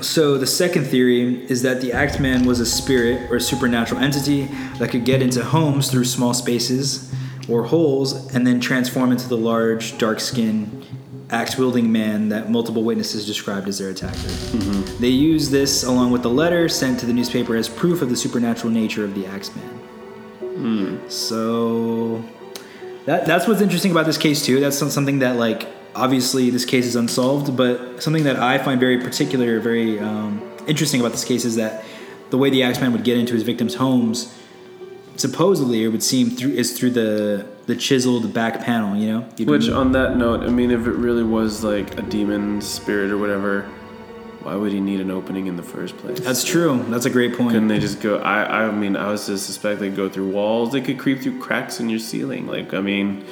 [0.00, 4.44] So the second theory is that the Axeman was a spirit or a supernatural entity
[4.78, 7.12] that could get into homes through small spaces
[7.50, 10.79] or holes and then transform into the large, dark-skinned,
[11.30, 14.28] axe-wielding man that multiple witnesses described as their attacker.
[14.98, 18.16] They use this along with the letter sent to the newspaper as proof of the
[18.16, 21.00] supernatural nature of the axe Axeman.
[21.08, 22.22] So
[23.06, 24.60] that that's what's interesting about this case too.
[24.60, 28.78] That's some- something that like obviously this case is unsolved, but something that I find
[28.78, 31.84] very particular, very um, interesting about this case is that
[32.30, 34.32] the way the Axeman would get into his victims' homes,
[35.16, 38.96] supposedly it would seem through is through the the chiseled back panel.
[38.96, 42.02] You know, You'd Which, on that note, I mean, if it really was like a
[42.02, 43.62] demon spirit or whatever,
[44.42, 46.18] why would he need an opening in the first place?
[46.20, 46.82] that's true.
[46.88, 47.50] That's a great point.
[47.52, 48.18] Couldn't they just go?
[48.18, 50.72] I, I mean, I was to suspect they'd go through walls.
[50.72, 52.46] They could creep through cracks in your ceiling.
[52.46, 53.24] Like, I mean,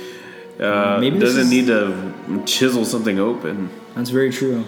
[0.60, 3.70] uh, Maybe doesn't is- need to chisel something open.
[3.94, 4.64] That's very true.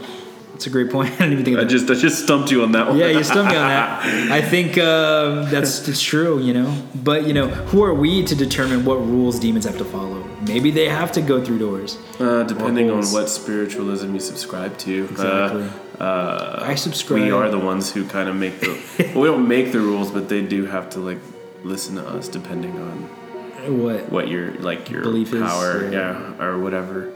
[0.61, 1.11] That's a great point.
[1.15, 1.71] I didn't even think of I that.
[1.71, 2.99] just, I just stumped you on that one.
[2.99, 4.03] Yeah, you stumped me on that.
[4.31, 6.83] I think um, that's it's true, you know.
[6.97, 10.23] But you know, who are we to determine what rules demons have to follow?
[10.43, 11.97] Maybe they have to go through doors.
[12.19, 15.05] Uh, depending on what spiritualism you subscribe to.
[15.05, 15.71] Exactly.
[15.99, 17.23] Uh, uh, I subscribe.
[17.23, 18.69] We are the ones who kind of make the.
[19.15, 21.21] well, we don't make the rules, but they do have to like
[21.65, 24.13] listen to us, depending on What?
[24.13, 26.21] what your like your Belief is, power, yeah.
[26.21, 26.45] yeah.
[26.45, 27.15] or whatever.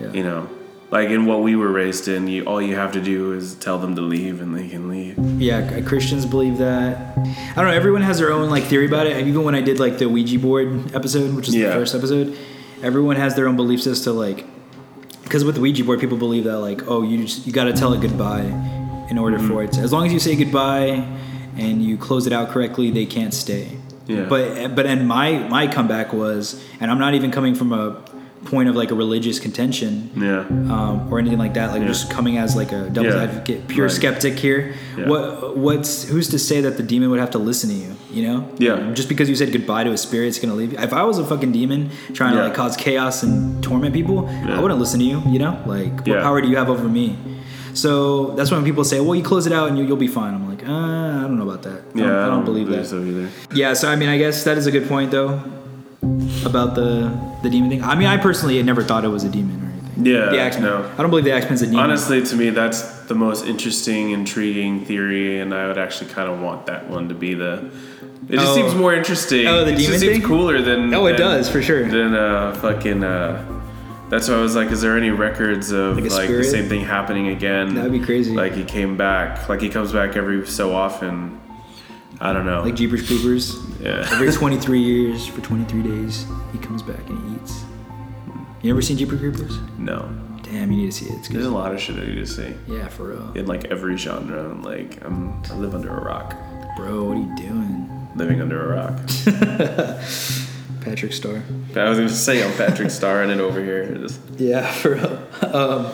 [0.00, 0.12] Yeah.
[0.12, 0.48] You know,
[0.90, 3.78] like in what we were raised in, you all you have to do is tell
[3.78, 5.18] them to leave, and they can leave.
[5.40, 6.96] Yeah, Christians believe that.
[7.18, 7.70] I don't know.
[7.72, 9.26] Everyone has their own like theory about it.
[9.26, 12.36] Even when I did like the Ouija board episode, which is the first episode,
[12.82, 14.44] everyone has their own beliefs as to like,
[15.24, 17.72] because with the Ouija board, people believe that like, oh, you just you got to
[17.72, 18.44] tell it goodbye
[19.10, 19.48] in order Mm-hmm.
[19.48, 19.72] for it.
[19.72, 21.04] To, as long as you say goodbye
[21.56, 23.76] and you close it out correctly, they can't stay.
[24.06, 24.26] Yeah.
[24.26, 28.02] But but and my my comeback was, and I'm not even coming from a
[28.46, 30.40] point of like a religious contention Yeah.
[30.74, 31.72] um, or anything like that.
[31.72, 31.88] Like Yeah.
[31.88, 33.22] just coming as like a devil's Yeah.
[33.22, 33.94] advocate, pure Right.
[33.94, 34.74] skeptic here.
[34.98, 35.08] Yeah.
[35.08, 37.90] What what's who's to say that the demon would have to listen to you?
[38.12, 38.44] You know?
[38.58, 38.92] Yeah.
[38.94, 40.78] Just because you said goodbye to a spirit, it's gonna leave you.
[40.78, 44.28] If I was a fucking demon trying to like cause chaos and torment people.
[44.48, 45.22] I wouldn't listen to you.
[45.28, 45.58] You know?
[45.66, 47.16] Like what power do you have over me?
[47.74, 50.32] So that's when people say, "Well, you close it out and you, you'll be fine."
[50.32, 51.80] I'm like, uh, I don't know about that.
[51.94, 52.86] I Yeah, don't, I don't believe that.
[52.86, 53.28] so either.
[53.54, 55.40] Yeah, so I mean, I guess that is a good point though
[56.46, 57.10] about the
[57.42, 57.82] the demon thing.
[57.82, 60.06] I mean, I personally had never thought it was a demon or anything.
[60.06, 60.64] Yeah, the Axeman.
[60.64, 60.90] no.
[60.96, 61.80] I don't believe the Axeman's a demon.
[61.80, 66.40] Honestly, to me, that's the most interesting, intriguing theory, and I would actually kind of
[66.40, 67.70] want that one to be the.
[68.28, 68.54] It just Oh.
[68.54, 69.46] seems more interesting.
[69.46, 70.22] Oh, the it demon just seems thing?
[70.26, 70.92] cooler than.
[70.94, 71.88] Oh, it than- does, for sure.
[71.88, 73.04] Than uh, fucking.
[73.04, 73.44] Uh,
[74.08, 76.84] that's why I was like, is there any records of Like like, the same thing
[76.84, 77.74] happening again?
[77.74, 78.34] That'd be crazy.
[78.34, 79.48] Like he came back.
[79.48, 81.40] Like he comes back every so often.
[82.20, 82.62] I don't know.
[82.62, 83.56] like Jeepers Creepers.
[83.80, 84.08] yeah.
[84.12, 87.62] Every 23 years for 23 days, he comes back and he eats.
[88.62, 89.58] You never seen Jeepers Creepers?
[89.78, 90.08] no.
[90.42, 91.18] Damn, you need to see it.
[91.18, 93.32] It's There's a lot of shit I need to see Yeah, for real.
[93.34, 94.48] in like every genre.
[94.48, 96.36] I'm like I'm I live under a rock.
[96.76, 98.08] Bro, what are you doing?
[98.14, 98.96] Living under a rock.
[100.82, 101.42] Patrick Star.
[101.74, 103.92] I was gonna say I'm Patrick Star and it over here.
[103.96, 105.54] Just, Yeah, for real.
[105.54, 105.92] Um,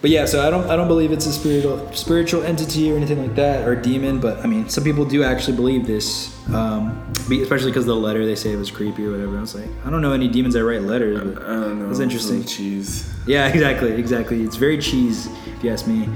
[0.00, 3.20] but yeah, so I don't I don't believe it's a spiritual spiritual entity or anything
[3.20, 4.20] like that or demon.
[4.20, 8.34] But I mean, some people do actually believe this, um, especially because the letter they
[8.34, 9.36] say it was creepy or whatever.
[9.36, 11.90] I was like, I don't know any demons that write letters, but I don't know.
[11.90, 12.44] It's interesting.
[12.44, 13.12] Cheese.
[13.26, 14.42] Yeah, exactly, exactly.
[14.42, 16.08] It's very cheese, if you ask me.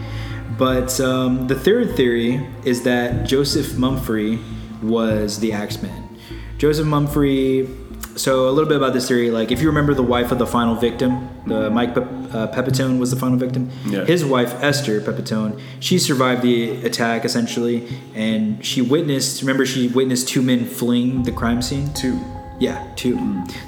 [0.59, 4.43] But um, the third theory is that Joseph Mumfrey
[4.83, 6.19] was the Axeman.
[6.59, 7.81] Joseph Mumfrey.
[8.17, 10.47] So a little bit about this theory, like if you remember the wife of the
[10.47, 13.71] final victim, the Mike Pe- uh, Pepitone was the final victim.
[13.87, 14.05] Yeah.
[14.05, 19.41] His wife Esther Pepitone, she survived the attack essentially, and she witnessed.
[19.43, 21.93] Remember, she witnessed two men fleeing the crime scene.
[21.95, 22.19] Two.
[22.61, 23.17] Yeah, two.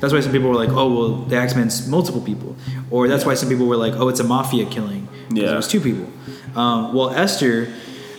[0.00, 2.56] That's why some people were like, "Oh, well, the Axeman's multiple people,"
[2.90, 5.52] or that's why some people were like, "Oh, it's a mafia killing." Yeah.
[5.52, 6.06] it was two people.
[6.54, 7.68] Um, well, Esther,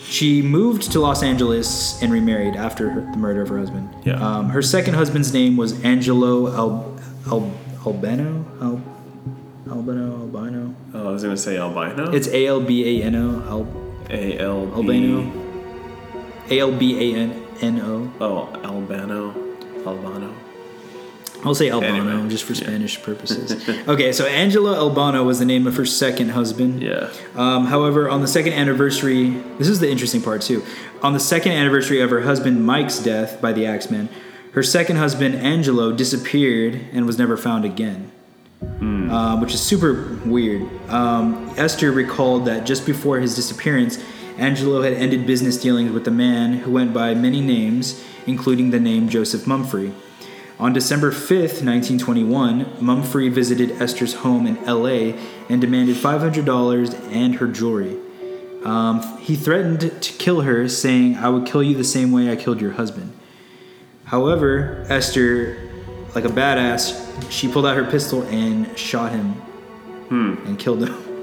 [0.04, 3.88] she moved to Los Angeles and remarried after her, the murder of her husband.
[4.04, 4.14] Yeah.
[4.24, 7.50] Um, her second husband's name was Angelo Al, Al,
[7.86, 8.44] Albano.
[8.60, 8.82] Al,
[9.70, 10.20] Albano.
[10.20, 10.74] Albino.
[10.94, 12.10] Oh, I was gonna say albino.
[12.10, 13.42] It's A L B A N O.
[13.48, 13.66] Al,
[14.10, 14.72] A L B.
[14.72, 15.32] Albano.
[16.50, 18.12] A L B A N N O.
[18.20, 19.34] Oh, albano,
[19.86, 20.34] albano.
[21.44, 22.62] I'll say Albano Anyway, just for yeah.
[22.62, 23.68] Spanish purposes.
[23.88, 26.82] okay, so Angela Albano was the name of her second husband.
[26.82, 27.10] Yeah.
[27.36, 30.64] Um, however, on the second anniversary, this is the interesting part too.
[31.00, 34.08] On the second anniversary of her husband Mike's death by the Axeman,
[34.52, 38.10] her second husband Angelo disappeared and was never found again,
[38.60, 40.68] um, which is super weird.
[40.88, 44.02] Um, Esther recalled that just before his disappearance,
[44.36, 48.80] Angelo had ended business dealings with a man who went by many names, including the
[48.80, 49.92] name Joseph Mumfrey.
[50.60, 55.16] On December 5th, 1921, Mumfrey visited Esther's home in LA
[55.48, 57.96] and demanded $500 and her jewelry.
[58.64, 62.36] Um, he threatened to kill her, saying, I would kill you the same way I
[62.36, 63.16] killed your husband.
[64.06, 65.67] However, Esther,
[66.14, 69.32] like a badass, she pulled out her pistol and shot him
[70.08, 70.34] hmm.
[70.46, 71.04] and killed him.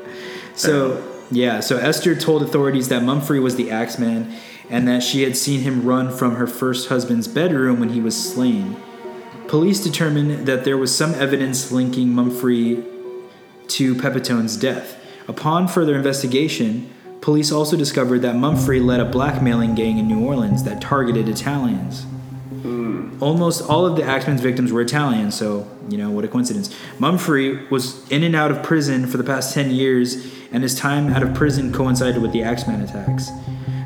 [0.57, 4.33] So, yeah, so Esther told authorities that Mumfrey was the Axeman
[4.69, 8.15] and that she had seen him run from her first husband's bedroom when he was
[8.33, 8.77] slain.
[9.49, 12.85] Police determined that there was some evidence linking Mumfrey
[13.67, 14.97] to Pepitone's death.
[15.27, 16.89] Upon further investigation,
[17.21, 22.05] police also discovered that Mumfrey led a blackmailing gang in New Orleans that targeted Italians.
[23.21, 26.73] Almost all of the Axeman's victims were Italian, so, you know, what a coincidence.
[26.99, 31.13] Mumfrey was in and out of prison for the past 10 years, and his time
[31.13, 33.29] out of prison coincided with the Axeman attacks.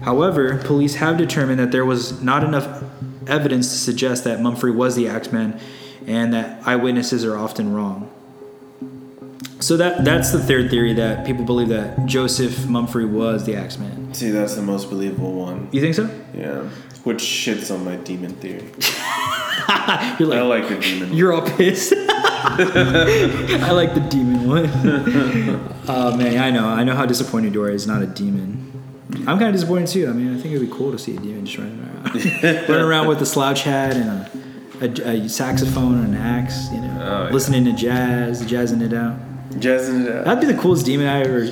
[0.03, 2.83] However, police have determined that there was not enough
[3.27, 5.59] evidence to suggest that Mumfrey was the Axeman,
[6.07, 8.09] and that eyewitnesses are often wrong.
[9.59, 14.13] So that that's the third theory that people believe that Joseph Mumfrey was the Axeman.
[14.13, 15.67] See, that's the most believable one.
[15.71, 16.09] You think so?
[16.33, 16.69] Yeah.
[17.03, 18.65] Which shits on my demon theory.
[20.19, 21.13] You're like, I like the demon.
[21.13, 21.93] you're all pissed.
[21.97, 24.65] I like the demon one.
[25.87, 26.65] oh man, I know.
[26.67, 27.69] I know how disappointed you are.
[27.69, 28.65] It's not a demon.
[29.27, 30.07] I'm kind of disappointed too.
[30.09, 32.85] I mean, I think it'd be cool to see a demon just running around, running
[32.85, 34.09] around with a slouch hat and
[34.81, 36.69] a, a, a saxophone and an axe.
[36.71, 37.29] You know, Oh, yeah.
[37.31, 39.17] listening to jazz, jazzing it out.
[39.59, 40.25] Jazzing it out.
[40.25, 41.45] That'd be the coolest demon I ever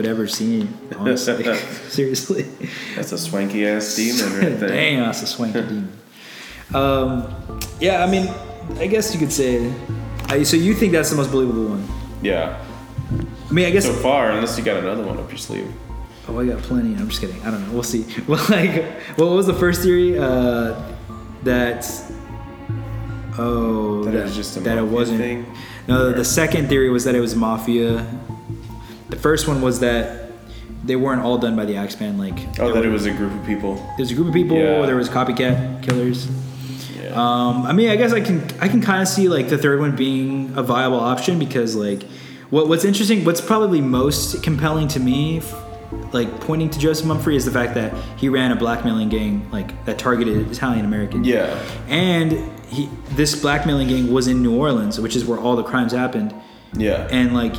[0.00, 0.72] would ever seen.
[0.96, 1.44] Honestly,
[1.88, 2.42] seriously.
[2.96, 4.68] That's a swanky ass demon right there.
[4.70, 5.92] Damn, that's a swanky demon.
[6.72, 8.28] Um, yeah, I mean,
[8.78, 9.70] I guess you could say.
[10.28, 11.86] I, so you think that's the most believable one?
[12.22, 12.64] Yeah.
[13.48, 13.84] I mean, I guess.
[13.84, 15.70] So far, unless you got another one up your sleeve.
[16.28, 16.94] oh, I got plenty.
[16.94, 17.42] I'm just kidding.
[17.42, 17.74] I don't know.
[17.74, 18.06] We'll see.
[18.26, 18.84] Well, like,
[19.18, 20.18] what was the first theory?
[20.18, 20.80] Uh,
[21.42, 21.84] that.
[23.38, 25.18] Oh, That it was just a that it wasn't.
[25.18, 25.46] thing?
[25.88, 28.06] No, Or- the second theory was that it was mafia.
[29.10, 30.30] The first one was that
[30.84, 32.16] they weren't all done by the Axeman.
[32.18, 33.74] Like, Oh, that it was a group of people.
[33.96, 34.56] There's a group of people.
[34.56, 34.86] Yeah.
[34.86, 36.28] There was copycat killers.
[36.96, 37.10] Yeah.
[37.10, 39.80] Um, I mean, I guess I can I can kind of see like the third
[39.80, 42.02] one being a viable option because like
[42.50, 45.42] what what's interesting, what's probably most compelling to me,
[46.12, 49.84] like pointing to Joseph Mumfrey, is the fact that he ran a blackmailing gang like
[49.86, 51.26] that targeted Italian Americans.
[51.26, 51.60] yeah.
[51.88, 52.32] and
[52.68, 56.32] he this blackmailing gang was in New Orleans, which is where all the crimes happened
[56.74, 57.08] Yeah.
[57.10, 57.54] and like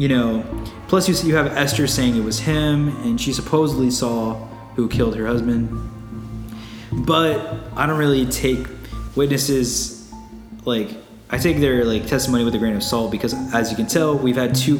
[0.00, 0.42] you know
[0.88, 4.34] plus you, you have esther saying it was him and she supposedly saw
[4.74, 5.68] who killed her husband
[7.06, 7.36] but
[7.76, 8.66] i don't really take
[9.14, 10.10] witnesses
[10.64, 10.88] like
[11.30, 14.16] i take their like testimony with a grain of salt because as you can tell
[14.16, 14.78] we've had two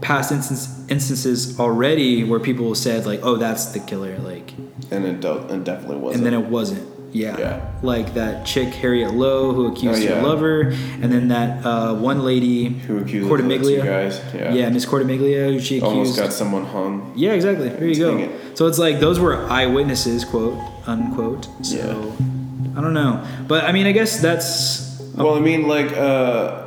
[0.00, 4.52] past instance, instances already where people said like oh that's the killer like
[4.90, 6.24] and it, do- it definitely wasn't.
[6.24, 6.95] and then it wasn't.
[7.16, 7.38] Yeah.
[7.38, 7.70] Yeah.
[7.82, 10.60] Like that chick Harriet Lowe who accused Oh, her lover,
[11.02, 13.82] and then that uh, one lady Who accused Cortimiglia.
[13.84, 14.52] guys, yeah.
[14.52, 15.84] yeah, Miss Cortimiglia, who she accused.
[15.96, 17.12] Almost got someone hung.
[17.16, 17.68] yeah, exactly.
[17.70, 18.16] There you go.
[18.18, 18.30] It.
[18.58, 21.48] So it's like those were eyewitnesses, quote unquote.
[21.62, 22.78] So Yeah.
[22.78, 26.64] I don't know, but I mean, I guess that's Well, I mean, like uh,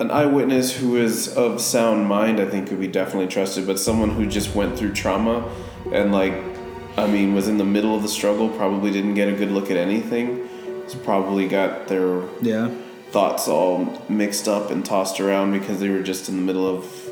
[0.00, 3.64] an eyewitness who is of sound mind, I think could be definitely trusted.
[3.66, 5.48] But someone who just went through trauma
[5.92, 6.34] and like,
[6.96, 9.70] I mean, was in the middle of the struggle, probably didn't get a good look
[9.70, 10.48] at anything.
[10.84, 12.70] Has probably got their yeah.
[13.10, 17.10] thoughts all mixed up and tossed around because they were just in the middle of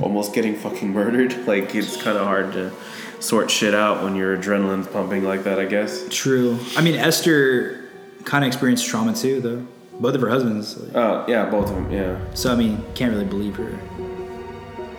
[0.00, 1.34] almost getting fucking murdered.
[1.46, 2.72] Like it's kind of hard to
[3.20, 5.58] sort shit out when your adrenaline's pumping like that.
[5.58, 6.06] I guess.
[6.10, 6.58] True.
[6.76, 7.88] I mean, Esther
[8.24, 9.66] kind of experienced trauma too, though.
[9.98, 10.76] Both of her husbands.
[10.78, 11.90] like- Oh yeah, both of them.
[11.90, 12.18] Yeah.
[12.34, 13.78] so I mean, can't really believe her.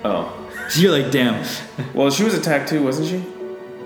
[0.04, 0.38] Oh.
[0.76, 1.46] You're like, damn.
[1.94, 3.24] Well, she was attacked too, wasn't she?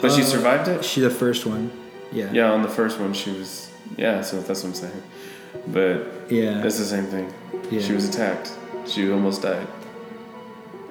[0.07, 0.83] But she Uh, survived it.
[0.85, 1.71] She the first one.
[2.11, 2.29] Yeah.
[2.31, 3.69] Yeah, on the first one she was.
[3.97, 5.03] Yeah, so that's what I'm saying.
[5.67, 5.95] But
[6.29, 6.63] Yeah.
[6.65, 7.33] it's the same thing.
[7.71, 7.81] Yeah.
[7.81, 8.51] She was attacked.
[8.87, 9.67] She almost died.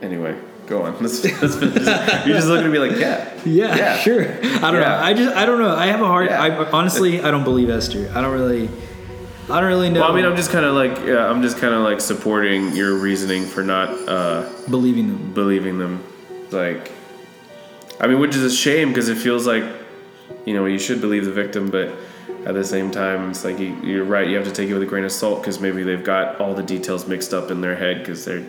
[0.02, 0.34] Anyway,
[0.66, 0.96] go on.
[1.00, 1.86] Let's, let's finish.
[2.26, 3.30] You're just looking at me like, yeah.
[3.44, 3.96] Yeah, Yeah.
[3.98, 4.22] sure.
[4.22, 4.98] I don't know.
[5.08, 5.74] I just I don't know.
[5.74, 6.26] I have a hard.
[6.30, 6.42] Yeah.
[6.42, 8.10] I honestly I don't believe Esther.
[8.14, 8.68] I don't really.
[9.50, 10.00] I don't really know.
[10.00, 12.74] Well, I mean, I'm just kind of like, yeah, I'm just kind of like supporting
[12.74, 15.32] your reasoning for not uh, believing them.
[15.34, 16.02] believing them.
[16.50, 16.90] Like,
[18.00, 19.64] I mean, which is a shame because it feels like,
[20.44, 21.90] you know, you should believe the victim, but
[22.44, 24.28] at the same time, it's like you, you're right.
[24.28, 26.54] You have to take it with a grain of salt because maybe they've got all
[26.54, 28.44] the details mixed up in their head because they're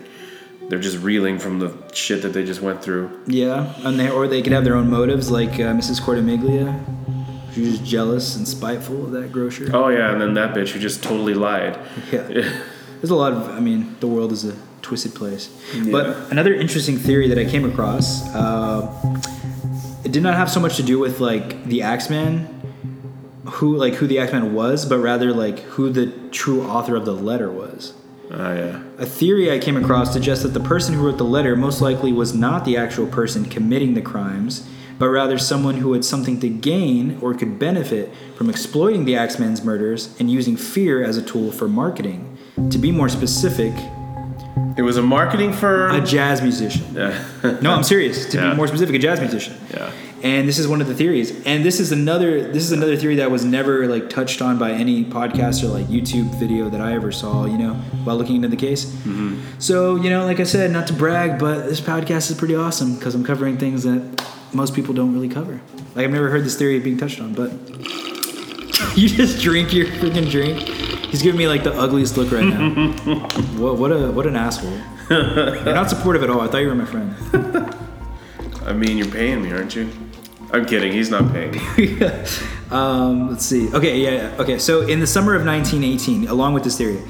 [0.68, 3.22] they're just reeling from the shit that they just went through.
[3.26, 6.00] Yeah, and they, or they could have their own motives, like uh, Mrs.
[6.00, 6.84] Cortimiglia.
[7.54, 9.70] She's just jealous and spiteful of that grocer.
[9.72, 11.78] Oh yeah, and then that bitch who just totally lied.
[12.12, 12.62] Yeah.
[12.96, 15.50] There's a lot of, I mean, the world is a twisted place.
[15.74, 15.92] Yeah.
[15.92, 18.86] But another interesting theory that I came across, uh,
[20.06, 22.46] it did not have so much to do with like the Axeman,
[23.44, 27.12] who like who the Axeman was, but rather like who the true author of the
[27.12, 27.92] letter was.
[28.30, 28.84] Oh yeah.
[28.98, 32.12] A theory I came across suggests that the person who wrote the letter most likely
[32.12, 34.64] was not the actual person committing the crimes,
[34.96, 39.64] but rather someone who had something to gain or could benefit from exploiting the Axeman's
[39.64, 42.38] murders and using fear as a tool for marketing.
[42.70, 43.74] To be more specific,
[44.76, 45.94] It was a marketing firm.
[45.94, 46.84] a jazz musician.
[46.94, 47.24] yeah.
[47.62, 48.26] No, I'm serious.
[48.30, 48.50] To Yeah.
[48.50, 49.54] be more specific, a jazz musician.
[49.72, 49.90] yeah.
[50.22, 51.44] And this is one of the theories.
[51.46, 54.72] And this is another this is another theory that was never like touched on by
[54.72, 58.48] any podcast or like YouTube video that I ever saw, you know, while looking into
[58.48, 58.86] the case.
[58.86, 59.40] Mm-hmm.
[59.58, 62.94] So, you know, like I said, not to brag, but this podcast is pretty awesome
[62.96, 64.02] because I'm covering things that
[64.52, 65.60] most people don't really cover.
[65.94, 67.52] Like I've never heard this theory being touched on, but
[68.96, 70.66] you just drink your freaking drink.
[71.08, 72.70] He's giving me like the ugliest look right now.
[73.56, 74.78] what what a what an asshole.
[75.08, 76.40] You're not supportive at all.
[76.40, 77.14] I thought you were my friend.
[78.66, 79.88] I mean, you're paying me, aren't you?
[80.52, 80.92] I'm kidding.
[80.92, 81.54] He's not paying.
[82.70, 83.72] um, let's see.
[83.72, 84.36] Okay, yeah, yeah.
[84.40, 87.00] Okay, so in the summer of 1918, along with this theory,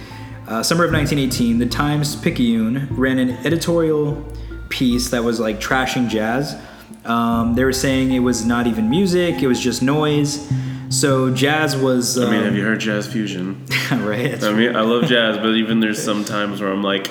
[0.49, 4.25] uh, summer of 1918, the Times Picayune ran an editorial
[4.69, 6.61] piece that was like trashing jazz.
[7.07, 10.51] Um, they were saying it was not even music; it was just noise.
[10.91, 12.17] So jazz was.
[12.19, 13.65] Um, I mean, have you heard jazz fusion?
[13.91, 14.43] right.
[14.43, 17.11] I mean, I love jazz, but even there's some times where I'm like,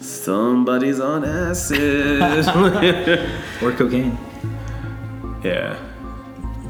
[0.00, 2.20] somebody's on acid.
[3.62, 4.18] Or cocaine.
[5.42, 5.78] yeah,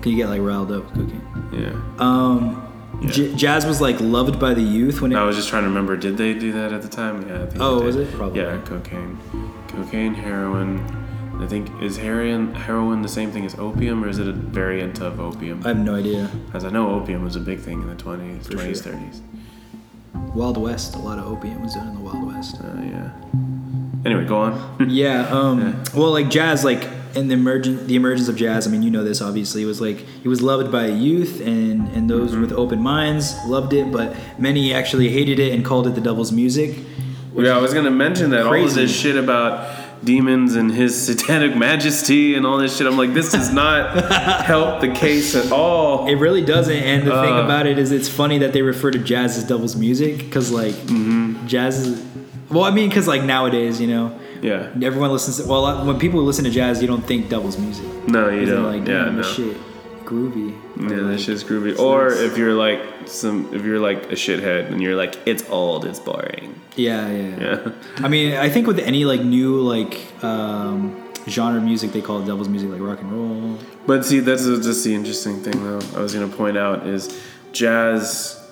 [0.02, 1.22] Can you get like riled up with cocaine?
[1.52, 1.82] yeah.
[1.98, 2.62] Um,
[3.06, 5.16] j- jazz was like loved by the youth when it.
[5.16, 5.96] I was just trying to remember.
[5.96, 7.28] Did they do that at the time?
[7.28, 7.46] Yeah.
[7.58, 8.12] Oh, was it?
[8.12, 8.40] Probably.
[8.40, 9.18] Yeah, cocaine,
[9.68, 10.78] cocaine, heroin.
[11.40, 15.00] I think is heroin heroin the same thing as opium, or is it a variant
[15.00, 15.62] of opium?
[15.64, 16.30] I have no idea.
[16.54, 19.20] As I know, opium was a big thing in the 20s, 20s, 30s.
[20.34, 20.94] Wild West.
[20.94, 22.56] A lot of opium was done in the Wild West.
[22.60, 23.10] Uh, yeah.
[24.04, 24.86] Anyway, go on.
[24.90, 25.28] Yeah.
[25.28, 28.66] Um, Well, like jazz, like in the emergent, the emergence of jazz.
[28.66, 29.62] I mean, you know this obviously.
[29.62, 32.40] It was like it was loved by youth and and those Mm-hmm.
[32.42, 36.32] with open minds loved it, but many actually hated it and called it the devil's
[36.32, 36.76] music.
[37.36, 41.56] yeah, I was gonna mention that all of this shit about demons and his satanic
[41.66, 42.86] majesty and all this shit.
[42.86, 44.02] I'm like, this does not
[44.44, 46.06] help the case at all.
[46.06, 46.74] It really doesn't.
[46.76, 47.44] And the thing Uh.
[47.44, 50.74] about it is, it's funny that they refer to jazz as devil's music because like
[50.74, 51.46] Mm-hmm.
[51.46, 52.04] jazz is.
[52.50, 54.70] Well, I mean, because like nowadays, you know, Yeah.
[54.82, 55.38] everyone listens.
[55.42, 57.86] To, well, when people listen to jazz, you don't think devil's music.
[58.08, 58.62] No, you don't.
[58.64, 59.22] Like, yeah, no.
[59.22, 59.56] shit,
[60.06, 60.56] groovy.
[60.80, 61.78] Yeah, that like, shit's groovy.
[61.78, 62.20] Or nice.
[62.20, 66.00] if you're like some, if you're like a shithead and you're like, it's old, it's
[66.00, 66.58] boring.
[66.76, 67.72] Yeah, yeah, yeah.
[68.04, 72.26] I mean, I think with any like new like um, genre music, they call it
[72.26, 73.58] devil's music, like rock and roll.
[73.86, 75.80] But see, that's just the interesting thing, though.
[75.94, 77.20] I was gonna point out is
[77.52, 78.42] jazz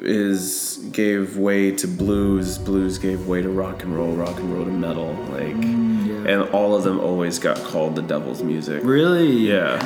[0.00, 2.58] is gave way to blues.
[2.58, 4.12] Blues gave way to rock and roll.
[4.12, 5.14] Rock and roll to metal.
[5.30, 6.32] Like, yeah.
[6.32, 8.82] and all of them always got called the devil's music.
[8.84, 9.30] Really?
[9.32, 9.80] Yeah.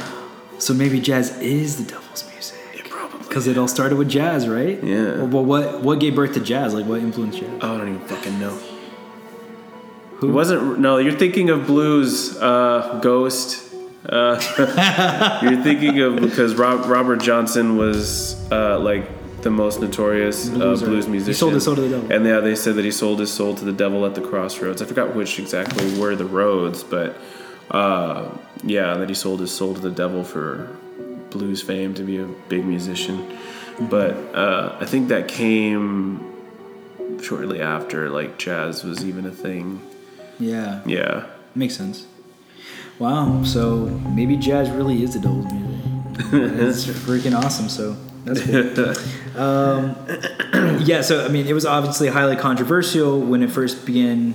[0.58, 3.20] So maybe jazz is the devil's music Yeah, probably.
[3.26, 4.82] because it all started with jazz, right?
[4.82, 5.22] Yeah.
[5.22, 6.74] Well, what what gave birth to jazz?
[6.74, 7.50] Like, what influenced jazz?
[7.62, 8.58] Oh, I don't even fucking know.
[10.16, 10.30] Who?
[10.30, 10.80] It wasn't.
[10.80, 12.36] No, you're thinking of blues.
[12.36, 13.64] Uh, Ghost.
[14.08, 14.40] Uh,
[15.42, 19.06] you're thinking of because Rob, Robert Johnson was uh, like
[19.42, 21.34] the most notorious Blues uh, blues he musician.
[21.38, 22.12] sold his soul to the devil.
[22.12, 24.82] And yeah, they said that he sold his soul to the devil at the crossroads.
[24.82, 27.16] I forgot which exactly were the roads, but
[27.70, 28.30] uh,
[28.64, 30.68] yeah, that he sold his soul to the devil for
[31.30, 33.38] blues fame to be a big musician.
[33.80, 36.24] But uh, I think that came
[37.22, 39.80] shortly after like jazz was even a thing.
[40.40, 41.26] Yeah, Yeah.
[41.54, 42.06] makes sense.
[42.98, 43.42] Wow.
[43.44, 45.68] So maybe jazz really is the devil's music.
[46.32, 47.68] It's freaking awesome.
[47.68, 49.40] So that's cool.
[49.40, 49.94] um,
[50.84, 51.00] yeah.
[51.02, 54.34] So I mean, it was obviously highly controversial when it first began.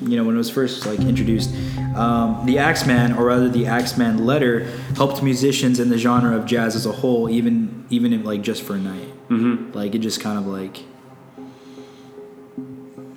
[0.00, 1.54] You know, when it was first like introduced,
[1.94, 4.64] um, the Axeman, or rather the Axeman letter,
[4.96, 8.62] helped musicians in the genre of jazz as a whole, even even if, like just
[8.62, 9.08] for a night.
[9.28, 9.72] Mm-hmm.
[9.72, 10.82] Like it just kind of like.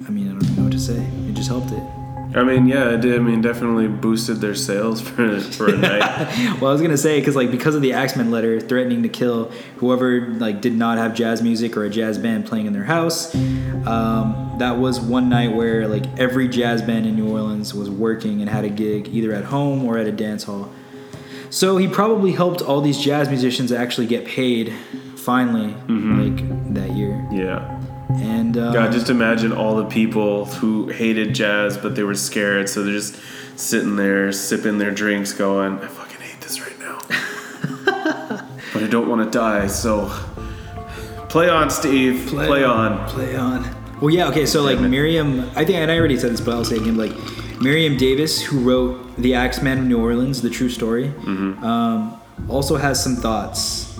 [0.08, 1.06] I mean, I don't know what to say.
[1.28, 2.07] It just helped it.
[2.38, 3.16] I mean, yeah, it did.
[3.16, 6.00] I mean, definitely boosted their sales for for a night.
[6.62, 9.52] well, I was gonna say because like because of the Axeman letter threatening to kill
[9.78, 13.34] whoever like did not have jazz music or a jazz band playing in their house.
[13.88, 18.42] Um, that was one night where like every jazz band in New Orleans was working
[18.42, 20.72] and had a gig either at home or at a dance hall.
[21.50, 24.74] So he probably helped all these jazz musicians actually get paid
[25.16, 27.26] finally, like that year.
[27.32, 27.82] Yeah.
[28.10, 32.70] And uh, God, just imagine all the people who hated jazz, but they were scared,
[32.70, 33.20] so they're just
[33.58, 36.99] sitting there sipping their drinks, going, "I fucking hate this right now,
[38.74, 40.08] but I don't want to die." So,
[41.30, 42.28] play on, Steve.
[42.28, 43.08] Play, on.
[43.10, 43.66] Play on.
[43.99, 46.64] Well, yeah, okay, so like Miriam, I think, and I already said this, but I'll
[46.66, 47.12] say it again, like
[47.60, 51.64] Miriam Davis, who wrote The Axeman of New Orleans, the true story, Mm-hmm.
[51.64, 53.97] um, also has some thoughts.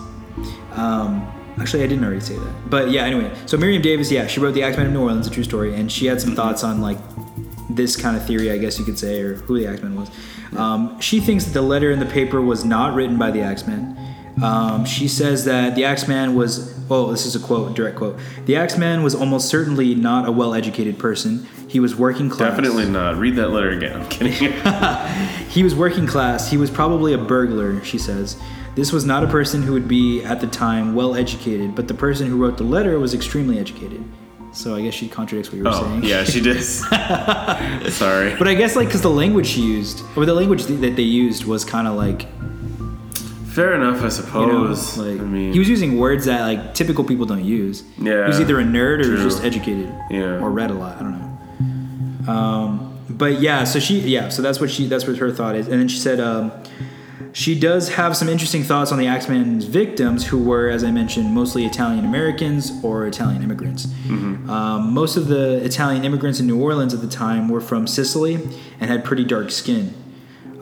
[0.74, 1.28] Um,
[1.60, 2.70] actually, I didn't already say that.
[2.70, 5.30] But yeah, anyway, so Miriam Davis, yeah, she wrote The Axeman of New Orleans, a
[5.30, 6.98] true story, and she had some thoughts on like
[7.70, 10.10] this kind of theory, I guess you could say, or who the Axeman was.
[10.56, 13.98] Um, she thinks that the letter in the paper was not written by the Axeman.
[14.42, 18.20] Um, she says that the Axeman was, oh, this is a quote, direct quote.
[18.46, 21.48] The Axeman was almost certainly not a well educated person.
[21.68, 22.52] He was working class.
[22.52, 23.18] Definitely not.
[23.18, 24.02] Read that letter again.
[24.02, 24.54] I'm kidding.
[25.48, 26.52] He was working class.
[26.52, 28.38] He was probably a burglar, she says.
[28.78, 31.96] This was not a person who would be, at the time, well educated, but the
[31.96, 34.04] person who wrote the letter was extremely educated.
[34.54, 36.04] So I guess she contradicts what you were oh, saying.
[36.04, 36.62] yeah, she did.
[37.92, 38.36] Sorry.
[38.38, 41.02] But I guess, like, because the language she used, or the language th- that they
[41.02, 42.28] used was kind of like,
[43.48, 44.98] Fair enough, I you know, suppose.
[45.00, 47.82] like, I mean, he was using words that, like, typical people don't use.
[47.98, 49.24] Yeah, He was either a nerd or true.
[49.24, 49.92] just educated.
[50.12, 50.40] Yeah.
[50.40, 50.98] Or read a lot.
[50.98, 51.18] I don't
[52.28, 52.32] know.
[52.32, 55.68] Um, but yeah, so she, yeah, so that's what she, that's what her thought is.
[55.68, 56.52] And then she said, um,
[57.34, 61.34] she does have some interesting thoughts on the Axeman's victims, who were, as I mentioned,
[61.34, 63.88] mostly Italian Americans or Italian immigrants.
[64.50, 68.36] Um, most of the Italian immigrants in New Orleans at the time were from Sicily
[68.80, 69.94] and had pretty dark skin.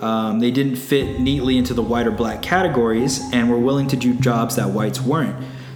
[0.02, 3.96] Um, they didn't fit neatly into the white or black categories and were willing to
[3.96, 5.36] do jobs that whites weren't.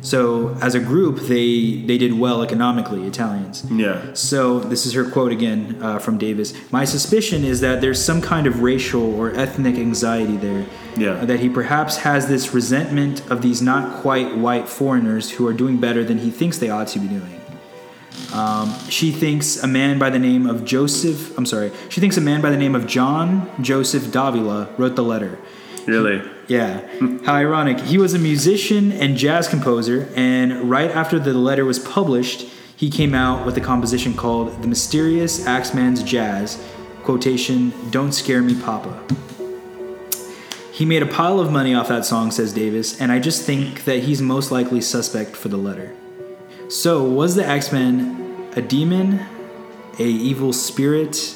[0.09, 3.01] So, as a group, they they did well economically.
[3.13, 3.55] Italians.
[3.71, 4.13] yeah.
[4.13, 6.53] So this is her quote again uh, from Davis.
[6.71, 10.65] My suspicion is that there's some kind of racial or ethnic anxiety there.
[10.97, 11.25] Yeah.
[11.29, 15.77] That he perhaps has this resentment of these not quite white foreigners who are doing
[15.79, 17.35] better than he thinks they ought to be doing.
[18.33, 21.37] Um, she thinks a man by the name of Joseph.
[21.37, 21.71] I'm sorry.
[21.89, 25.37] She thinks a man by the name of John Joseph Davilla wrote the letter.
[25.87, 26.21] Really.
[26.49, 26.81] Yeah.
[27.25, 27.79] How ironic.
[27.79, 32.89] He was a musician and jazz composer, and right after the letter was published, he
[32.89, 36.59] came out with a composition called The Mysterious Axeman's Jazz,
[37.03, 38.99] quotation, Don't Scare Me, Papa.
[40.73, 43.83] He made a pile of money off that song, says Davis, and I just think
[43.83, 45.95] that he's most likely suspect for the letter.
[46.67, 49.19] So, was the Axeman a demon,
[49.99, 51.35] a evil spirit?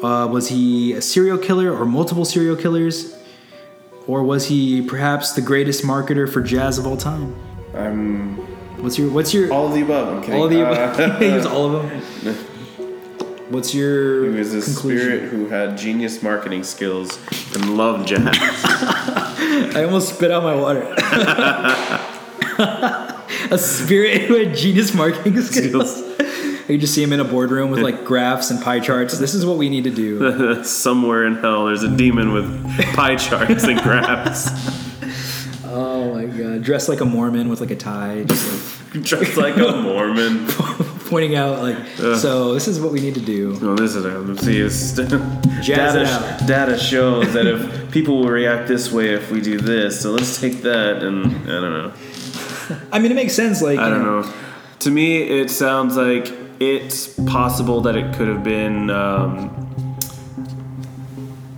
[0.00, 3.16] Uh, was he a serial killer or multiple serial killers?
[4.06, 7.34] Or was he perhaps the greatest marketer for jazz of all time?
[7.74, 8.36] I'm
[8.82, 10.08] What's your what's your all of the above.
[10.16, 10.34] I'm kidding.
[10.40, 11.82] all of the Uh, he was all of
[12.24, 12.34] them?
[13.50, 15.06] What's your He was a conclusion?
[15.06, 17.18] spirit who had genius marketing skills
[17.54, 18.26] and loved jazz.
[18.34, 20.82] I almost spit out my water.
[23.50, 26.02] a spirit who had genius marketing skills.
[26.68, 29.18] You just see him in a boardroom with like graphs and pie charts.
[29.18, 30.62] This is what we need to do.
[30.64, 34.48] Somewhere in hell, there's a demon with pie charts and graphs,
[35.64, 36.62] Oh my god!
[36.62, 40.46] Dressed like a Mormon with like a tie, just dressed like a Mormon.
[41.08, 41.76] pointing out like.
[41.96, 43.58] So this is what we need to do.
[43.60, 44.60] Well, this is let's see.
[44.60, 50.00] It's, data, data shows that if people will react this way if we do this,
[50.00, 51.92] so let's take that and I don't know.
[52.92, 53.62] I mean, it makes sense.
[53.62, 54.30] Like I don't know.
[54.80, 59.50] To me, it sounds like it's possible that it could have been um,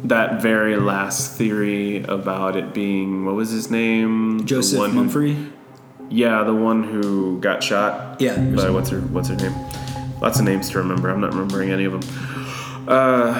[0.04, 4.38] that very last theory about it being what was his name?
[4.38, 5.50] The Joseph who- Mumfrey.
[6.10, 8.20] yeah, the one who got shot.
[8.20, 8.38] Yeah.
[8.38, 9.54] By what's her what's her name?
[10.20, 11.10] Lots of names to remember.
[11.10, 12.02] I'm not remembering any of them.
[12.86, 13.32] Uh,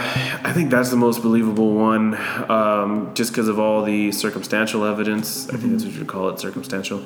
[0.43, 2.15] I think that's the most believable one,
[2.51, 5.49] um, just because of all the circumstantial evidence.
[5.51, 7.05] I think that's what you would call it, circumstantial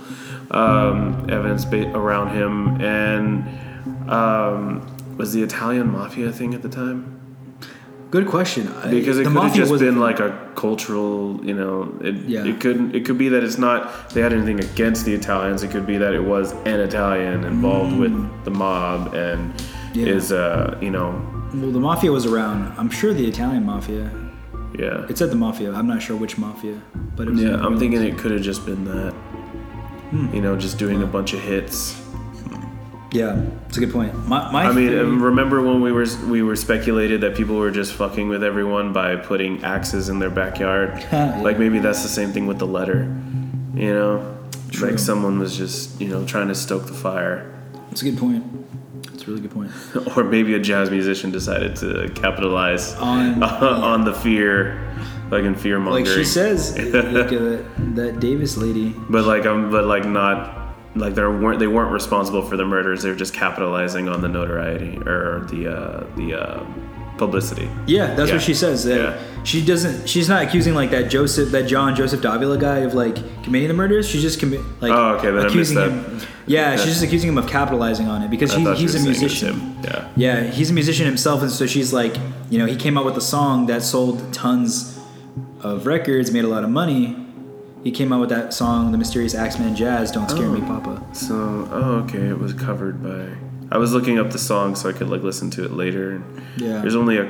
[0.53, 3.45] um, evidence ba- around him, and
[4.11, 4.87] um,
[5.17, 7.15] was the Italian mafia thing at the time?
[8.11, 8.67] Good question.
[8.89, 11.93] Because it the could have just been like a cultural, you know.
[12.01, 12.45] It, Yeah.
[12.47, 12.95] it couldn't.
[12.95, 14.11] It could be that it's not.
[14.11, 15.63] They had anything against the Italians.
[15.63, 18.15] It could be that it was an Italian involved with
[18.45, 19.61] the mob and Mm.
[19.95, 20.07] Yeah.
[20.07, 21.11] is, uh, you know,
[21.55, 22.73] well, the mafia was around.
[22.79, 24.11] I'm sure the Italian mafia.
[24.79, 25.07] yeah.
[25.11, 25.73] It said the mafia.
[25.75, 26.77] I'm not sure which mafia,
[27.17, 29.13] but it was Yeah, I'm thinking it could have just been that.
[30.13, 30.35] Hmm.
[30.35, 32.01] You know, just doing a bunch of hits.
[33.11, 34.15] Yeah, it's a good point.
[34.29, 37.71] My, my I mean, theory- remember when we were we were speculated that people were
[37.71, 40.91] just fucking with everyone by putting axes in their backyard?
[41.13, 41.41] Yeah.
[41.41, 43.05] Like maybe that's the same thing with the letter.
[43.75, 44.39] You know,
[44.71, 44.91] True.
[44.91, 47.51] like someone was just you know trying to stoke the fire,
[47.91, 48.45] it's a good point.
[49.15, 49.71] It's a really good point.
[50.17, 53.43] or maybe a jazz musician decided to capitalize On-
[53.93, 54.85] on the fear
[55.31, 56.17] like in fear Like mongering.
[56.19, 57.59] she says, like, uh,
[57.95, 58.95] that Davis lady.
[59.11, 60.58] but like I'm, but like not
[60.99, 63.03] like they weren't they weren't responsible for the murders.
[63.03, 66.65] They were just capitalizing on the notoriety or the uh, the uh,
[67.17, 67.69] publicity.
[67.87, 68.35] Yeah, that's Yeah.
[68.37, 68.87] what she says.
[68.87, 69.19] Yeah.
[69.45, 70.09] She doesn't.
[70.09, 73.75] She's not accusing like that Joseph, that John Joseph Davilla guy of like committing the
[73.75, 74.09] murders.
[74.09, 76.21] She's just commi- like Oh, okay, then I accusing him.
[76.47, 79.05] Yeah, she's just accusing him of capitalizing on it because he, he's a was saying
[79.05, 79.77] it was musician.
[79.85, 80.09] Yeah.
[80.17, 82.17] Yeah, he's a musician himself, and so she's like,
[82.51, 84.99] you know, he came out with a song that sold tons
[85.61, 87.17] of records, made a lot of money.
[87.85, 90.67] He came out with that song, the mysterious Axeman Jazz, "Don't Scare Me, Oh.
[90.67, 93.29] Papa." So oh okay, it was covered by.
[93.71, 96.23] I was looking up the song so I could like listen to it later.
[96.57, 96.81] Yeah.
[96.81, 97.29] There's only a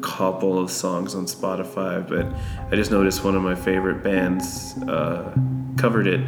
[0.00, 2.26] couple of songs on Spotify, but
[2.72, 5.32] I just noticed one of my favorite bands uh,
[5.76, 6.20] covered it,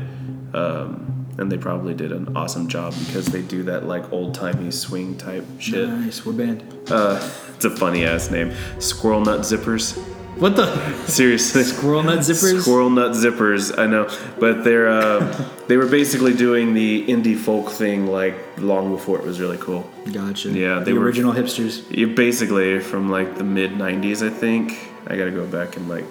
[0.54, 4.70] um, and they probably did an awesome job because they do that like old timey
[4.72, 5.88] swing type shit.
[5.88, 6.62] Nice, what band?
[6.90, 7.18] Uh,
[7.54, 9.96] it's a funny ass name, Squirrel Nut Zippers.
[10.38, 10.66] What the
[11.06, 11.64] Seriously.
[11.64, 12.60] Squirrel Nut Zippers?
[12.62, 14.08] Squirrel Nut Zippers, I know,
[14.38, 19.24] but they're uh, they were basically doing the indie folk thing like long before it
[19.24, 19.90] was really cool.
[20.12, 20.50] Gotcha.
[20.50, 21.90] Yeah, they the were- original hipsters.
[21.90, 24.78] You basically from like the mid '90s, I think.
[25.08, 26.04] I gotta go back and like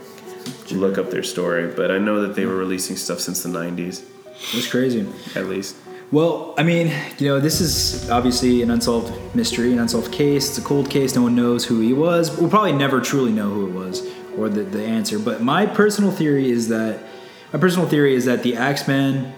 [0.71, 4.03] look up their story, but I know that they were releasing stuff since the '90s,
[4.53, 5.07] It's crazy.
[5.35, 5.75] at least.
[6.09, 10.47] Well, I mean, you know, this is obviously an unsolved mystery, an unsolved case.
[10.49, 11.15] It's a cold case.
[11.15, 12.35] No one knows who he was.
[12.37, 15.19] We'll probably never truly know who it was or the, the answer.
[15.19, 16.99] But my personal theory is that
[17.53, 19.33] my personal theory is that the Axeman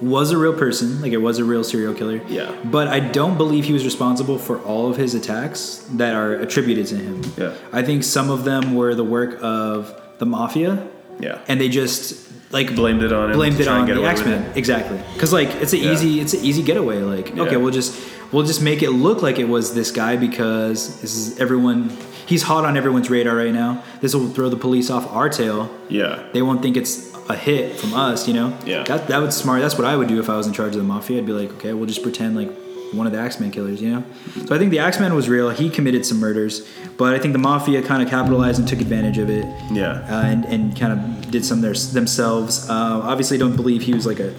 [0.00, 2.20] was a real person, like it was a real serial killer.
[2.28, 2.54] Yeah.
[2.64, 6.86] But I don't believe he was responsible for all of his attacks that are attributed
[6.88, 7.22] to him.
[7.36, 7.54] Yeah.
[7.72, 10.88] I think some of them were the work of the mafia,
[11.20, 11.40] Yeah.
[11.48, 12.22] and they just
[12.52, 15.32] like Blamed it on him blamed it on the away with X Men exactly because
[15.32, 15.92] like it's a Yeah.
[15.92, 17.56] easy it's an easy getaway like okay Yeah.
[17.56, 18.00] we'll just
[18.30, 21.90] we'll just make it look like it was this guy because this is everyone
[22.26, 25.70] he's hot on everyone's radar right now this will throw the police off our tail
[25.88, 26.24] Yeah.
[26.32, 28.84] they won't think it's a hit from us you know Yeah.
[28.84, 30.78] that that was smart that's what I would do if I was in charge of
[30.78, 32.50] the mafia I'd be like okay we'll just pretend like
[32.92, 34.04] one of the Axeman killers you know
[34.46, 37.38] so I think the Axeman was real he committed some murders but I think the
[37.40, 40.06] mafia kind of capitalized and took advantage of it Yeah.
[40.08, 42.70] uh, and, and kind of did some their, themselves.
[42.70, 44.32] Uh, obviously, don't believe he was like a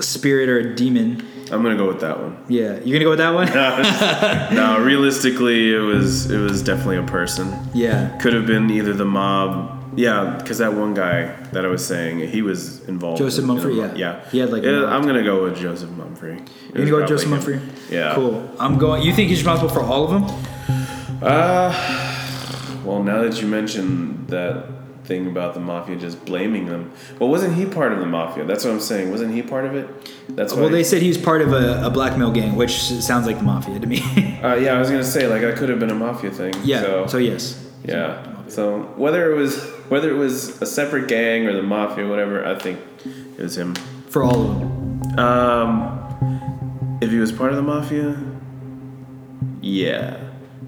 [0.00, 1.22] spirit or a demon.
[1.50, 2.36] I'm gonna go with that one.
[2.48, 3.48] Yeah, you're gonna go with that one.
[4.54, 7.52] no, realistically, it was it was definitely a person.
[7.74, 9.74] yeah, Could have been either the mob.
[9.96, 13.18] Yeah, because that one guy that I was saying, he was involved.
[13.18, 14.14] Joseph in- in Mumfrey, a mob- yeah.
[14.20, 14.30] yeah.
[14.30, 14.90] He had, like, Yeah, mob.
[14.92, 16.38] I'm gonna go with Joseph Mumfrey.
[16.40, 17.70] It you're gonna go with Joseph him.
[17.90, 18.14] Yeah.
[18.14, 18.48] cool.
[18.60, 19.02] I'm going.
[19.02, 20.24] You think he's responsible for all of them?
[21.20, 21.72] Uh,
[22.84, 24.66] well, now that you mentioned that
[25.08, 28.44] thing about the mafia just blaming them, well, wasn't he part of the mafia?
[28.44, 29.10] That's what I'm saying.
[29.10, 29.88] Wasn't he part of it?
[30.28, 30.54] That's.
[30.54, 33.42] Well, they said he was part of a, a blackmail gang, which sounds like the
[33.44, 34.00] mafia to me.
[34.38, 36.54] Uh, yeah, I was gonna say like that could have been a mafia thing.
[36.62, 36.80] yeah.
[36.82, 37.58] So, So, yes.
[37.84, 38.22] yeah.
[38.46, 39.58] So whether it was
[39.88, 42.78] whether it was a separate gang or the mafia, whatever, I think
[43.36, 43.74] it was him.
[44.08, 45.18] For all of them.
[45.18, 48.16] Um, if he was part of the mafia,
[49.60, 50.18] yeah.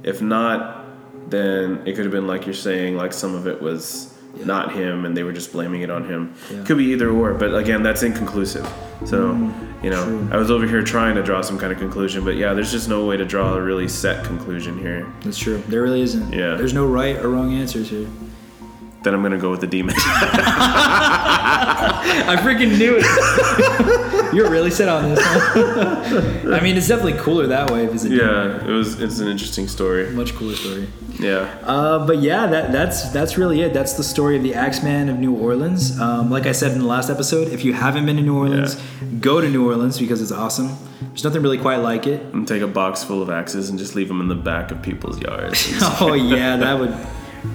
[0.03, 0.85] If not,
[1.31, 4.13] then it could have been like you're saying, like some of it was
[4.45, 6.35] not him, and they were just blaming it on him.
[6.51, 6.65] Yeah.
[6.65, 8.67] Could be either or, but again, that's inconclusive.
[9.05, 10.29] So, mm, you know, true.
[10.33, 12.89] I was over here trying to draw some kind of conclusion, but yeah, there's just
[12.89, 15.11] no way to draw a really set conclusion here.
[15.23, 15.63] That's true.
[15.69, 16.33] There really isn't.
[16.33, 16.57] Yeah.
[16.57, 18.09] There's no right or wrong answers here.
[19.03, 19.95] Then I'm gonna go with the demon.
[22.23, 24.35] I freaking knew it.
[24.35, 25.19] You're really set on this.
[25.23, 26.55] Huh?
[26.55, 29.01] I mean, it's definitely cooler that way if it's a yeah, it was.
[29.01, 30.11] It's an interesting story.
[30.11, 30.89] much cooler story.
[31.19, 31.59] Yeah.
[31.63, 33.73] Uh, but yeah, that, that's that's really it.
[33.75, 35.99] That's the story of the Axeman of New Orleans.
[36.01, 38.81] Um, like I said in the last episode, if you haven't been to New Orleans,
[39.21, 40.77] go to New Orleans because it's awesome.
[41.01, 42.23] There's nothing really quite like it.
[42.33, 44.81] And take a box full of axes and just leave them in the back of
[44.83, 45.69] people's yards.
[46.01, 46.95] oh yeah, that would.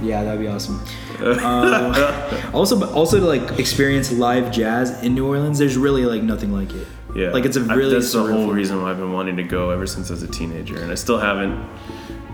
[0.01, 0.83] Yeah, that'd be awesome.
[1.19, 6.51] Uh, also, also to like experience live jazz in New Orleans, there's really like nothing
[6.51, 6.87] like it.
[7.15, 9.69] Yeah, like it's a really that's the whole reason why I've been wanting to go
[9.69, 11.53] ever since I was a teenager, and I still haven't.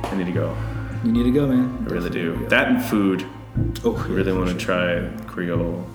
[0.03, 0.55] I need to go.
[1.03, 1.85] You need to go, man.
[1.87, 2.45] I really do.
[2.49, 3.25] That and food.
[3.83, 5.85] Oh, I really want to try Creole.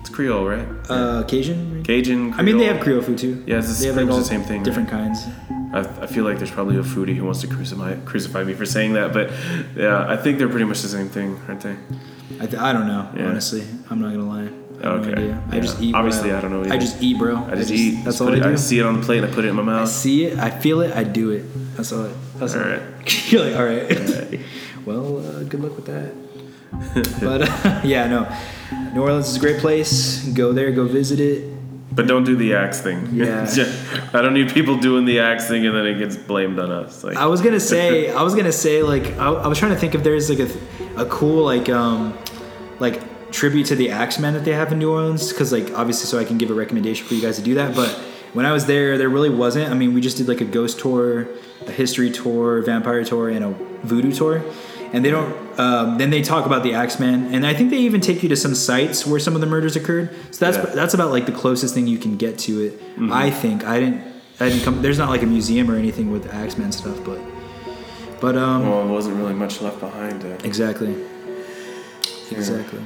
[0.00, 0.66] It's Creole, right?
[0.88, 1.82] Uh, Cajun.
[1.84, 2.32] Cajun.
[2.32, 2.40] Creole.
[2.40, 3.42] I mean, they have Creole food too.
[3.46, 5.24] Yeah, it's the- have the same thing, Different kinds.
[5.76, 8.64] I, I feel like there's probably a foodie who wants to crucify crucify me for
[8.66, 9.30] saying that, but
[9.76, 11.76] yeah, I think they're pretty much the same thing, aren't they?
[12.40, 13.08] I, th- I don't know.
[13.16, 13.28] Yeah.
[13.28, 14.40] Honestly, I'm not gonna lie.
[14.40, 15.12] I have no Okay.
[15.12, 15.42] idea.
[15.50, 15.94] I just eat.
[15.94, 16.38] Obviously, bro.
[16.38, 17.36] I don't know I just eat, bro.
[17.36, 17.92] I just, eat.
[18.04, 18.50] That's just all I it- do.
[18.50, 19.88] I see it on the plate and I put it in my mouth.
[19.88, 20.38] I see it.
[20.38, 20.94] I feel it.
[20.94, 21.44] I do it.
[21.76, 22.04] That's all.
[22.06, 22.62] It, that's all.
[22.62, 22.82] All it-
[23.32, 24.40] You're like, all right.
[24.84, 26.12] well, uh, good luck with that.
[27.20, 28.28] but uh, yeah, no.
[28.92, 30.26] New Orleans is a great place.
[30.28, 30.72] Go there.
[30.72, 31.55] Go visit it.
[31.92, 33.08] But don't do the axe thing.
[33.12, 33.46] Yeah.
[34.12, 37.04] I don't need people doing the axe thing and then it gets blamed on us.
[37.04, 38.10] Like I was gonna say.
[38.20, 41.00] I was gonna say like I, I was trying to think if there's like a,
[41.00, 42.16] a cool like um
[42.80, 46.18] like tribute to the Axemen that they have in New Orleans because like obviously so
[46.18, 47.74] I can give a recommendation for you guys to do that.
[47.74, 47.88] But
[48.32, 49.70] when I was there, there really wasn't.
[49.70, 51.26] I mean, we just did like a ghost tour,
[51.66, 53.50] a history tour, vampire tour, and a
[53.86, 54.42] voodoo tour.
[54.92, 55.34] And they don't.
[55.58, 58.36] Um, then they talk about the Axemen, and I think they even take you to
[58.36, 60.10] some sites where some of the murders occurred.
[60.30, 60.74] So that's Yeah.
[60.74, 62.80] that's about like the closest thing you can get to it.
[63.10, 64.02] I think I didn't.
[64.38, 64.82] I didn't come.
[64.82, 67.18] There's not like a museum or anything with Axemen stuff, but
[68.20, 68.68] but um.
[68.68, 70.22] Well, it wasn't really much left behind.
[70.24, 70.94] Uh, Exactly.
[72.30, 72.80] Exactly.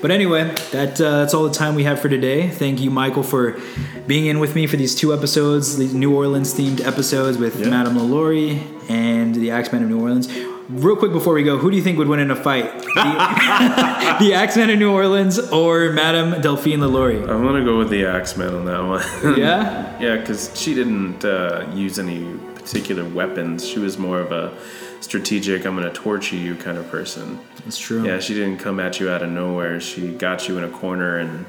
[0.00, 2.48] But anyway, that uh, that's all the time we have for today.
[2.48, 3.58] Thank you, Michael, for
[4.06, 7.68] being in with me for these two episodes, these New Orleans themed episodes with Yeah.
[7.70, 10.28] Madame LaLaurie and the Axemen of New Orleans.
[10.68, 12.72] Real quick before we go, who do you think would win in a fight?
[12.82, 17.20] The, the Axemen of New Orleans or Madame Delphine LaLaurie?
[17.20, 19.36] I'm gonna go with the Axeman on that one.
[19.38, 20.00] Yeah?
[20.00, 23.66] yeah, because she didn't uh, use any particular weapons.
[23.68, 24.56] She was more of a
[25.02, 27.38] strategic, I'm gonna torture you kind of person.
[27.64, 28.06] That's true.
[28.06, 29.80] Yeah, she didn't come at you out of nowhere.
[29.80, 31.44] She got you in a corner and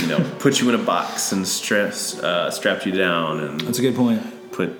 [0.00, 3.78] you know put you in a box and stress uh, strapped you down and That's
[3.78, 4.50] a good point.
[4.50, 4.72] put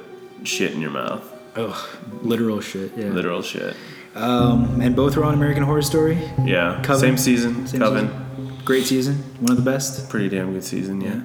[0.43, 1.31] shit in your mouth.
[1.57, 1.89] Ugh,
[2.23, 2.93] literal shit.
[2.97, 3.07] Yeah.
[3.07, 3.77] Literal shit.
[4.15, 6.19] Um, and both were on American Horror Story.
[6.45, 6.81] Yeah.
[6.85, 7.01] Coven.
[7.01, 7.67] Same season.
[7.67, 8.09] Same Coven.
[8.09, 8.59] season.
[8.65, 9.15] Great season.
[9.41, 10.09] One of the best.
[10.09, 11.01] Pretty damn good season.
[11.01, 11.21] Yeah.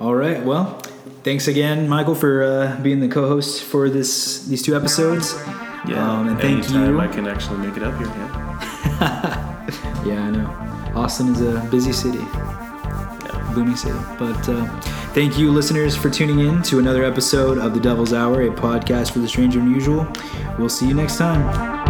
[0.00, 0.42] All right.
[0.44, 0.78] Well,
[1.22, 5.34] thanks again, Michael, for uh, being the co-host for this these two episodes.
[5.86, 6.10] Yeah.
[6.10, 7.00] Um, and thank Anytime you.
[7.00, 8.06] I can actually make it up here.
[8.06, 9.38] Yeah.
[10.04, 11.00] Yeah, I know.
[11.00, 13.52] Austin is a busy city, yeah.
[13.54, 13.96] booming city.
[14.18, 14.66] But uh,
[15.12, 19.12] thank you, listeners, for tuning in to another episode of The Devil's Hour, a podcast
[19.12, 20.06] for the strange and unusual.
[20.58, 21.81] We'll see you next time.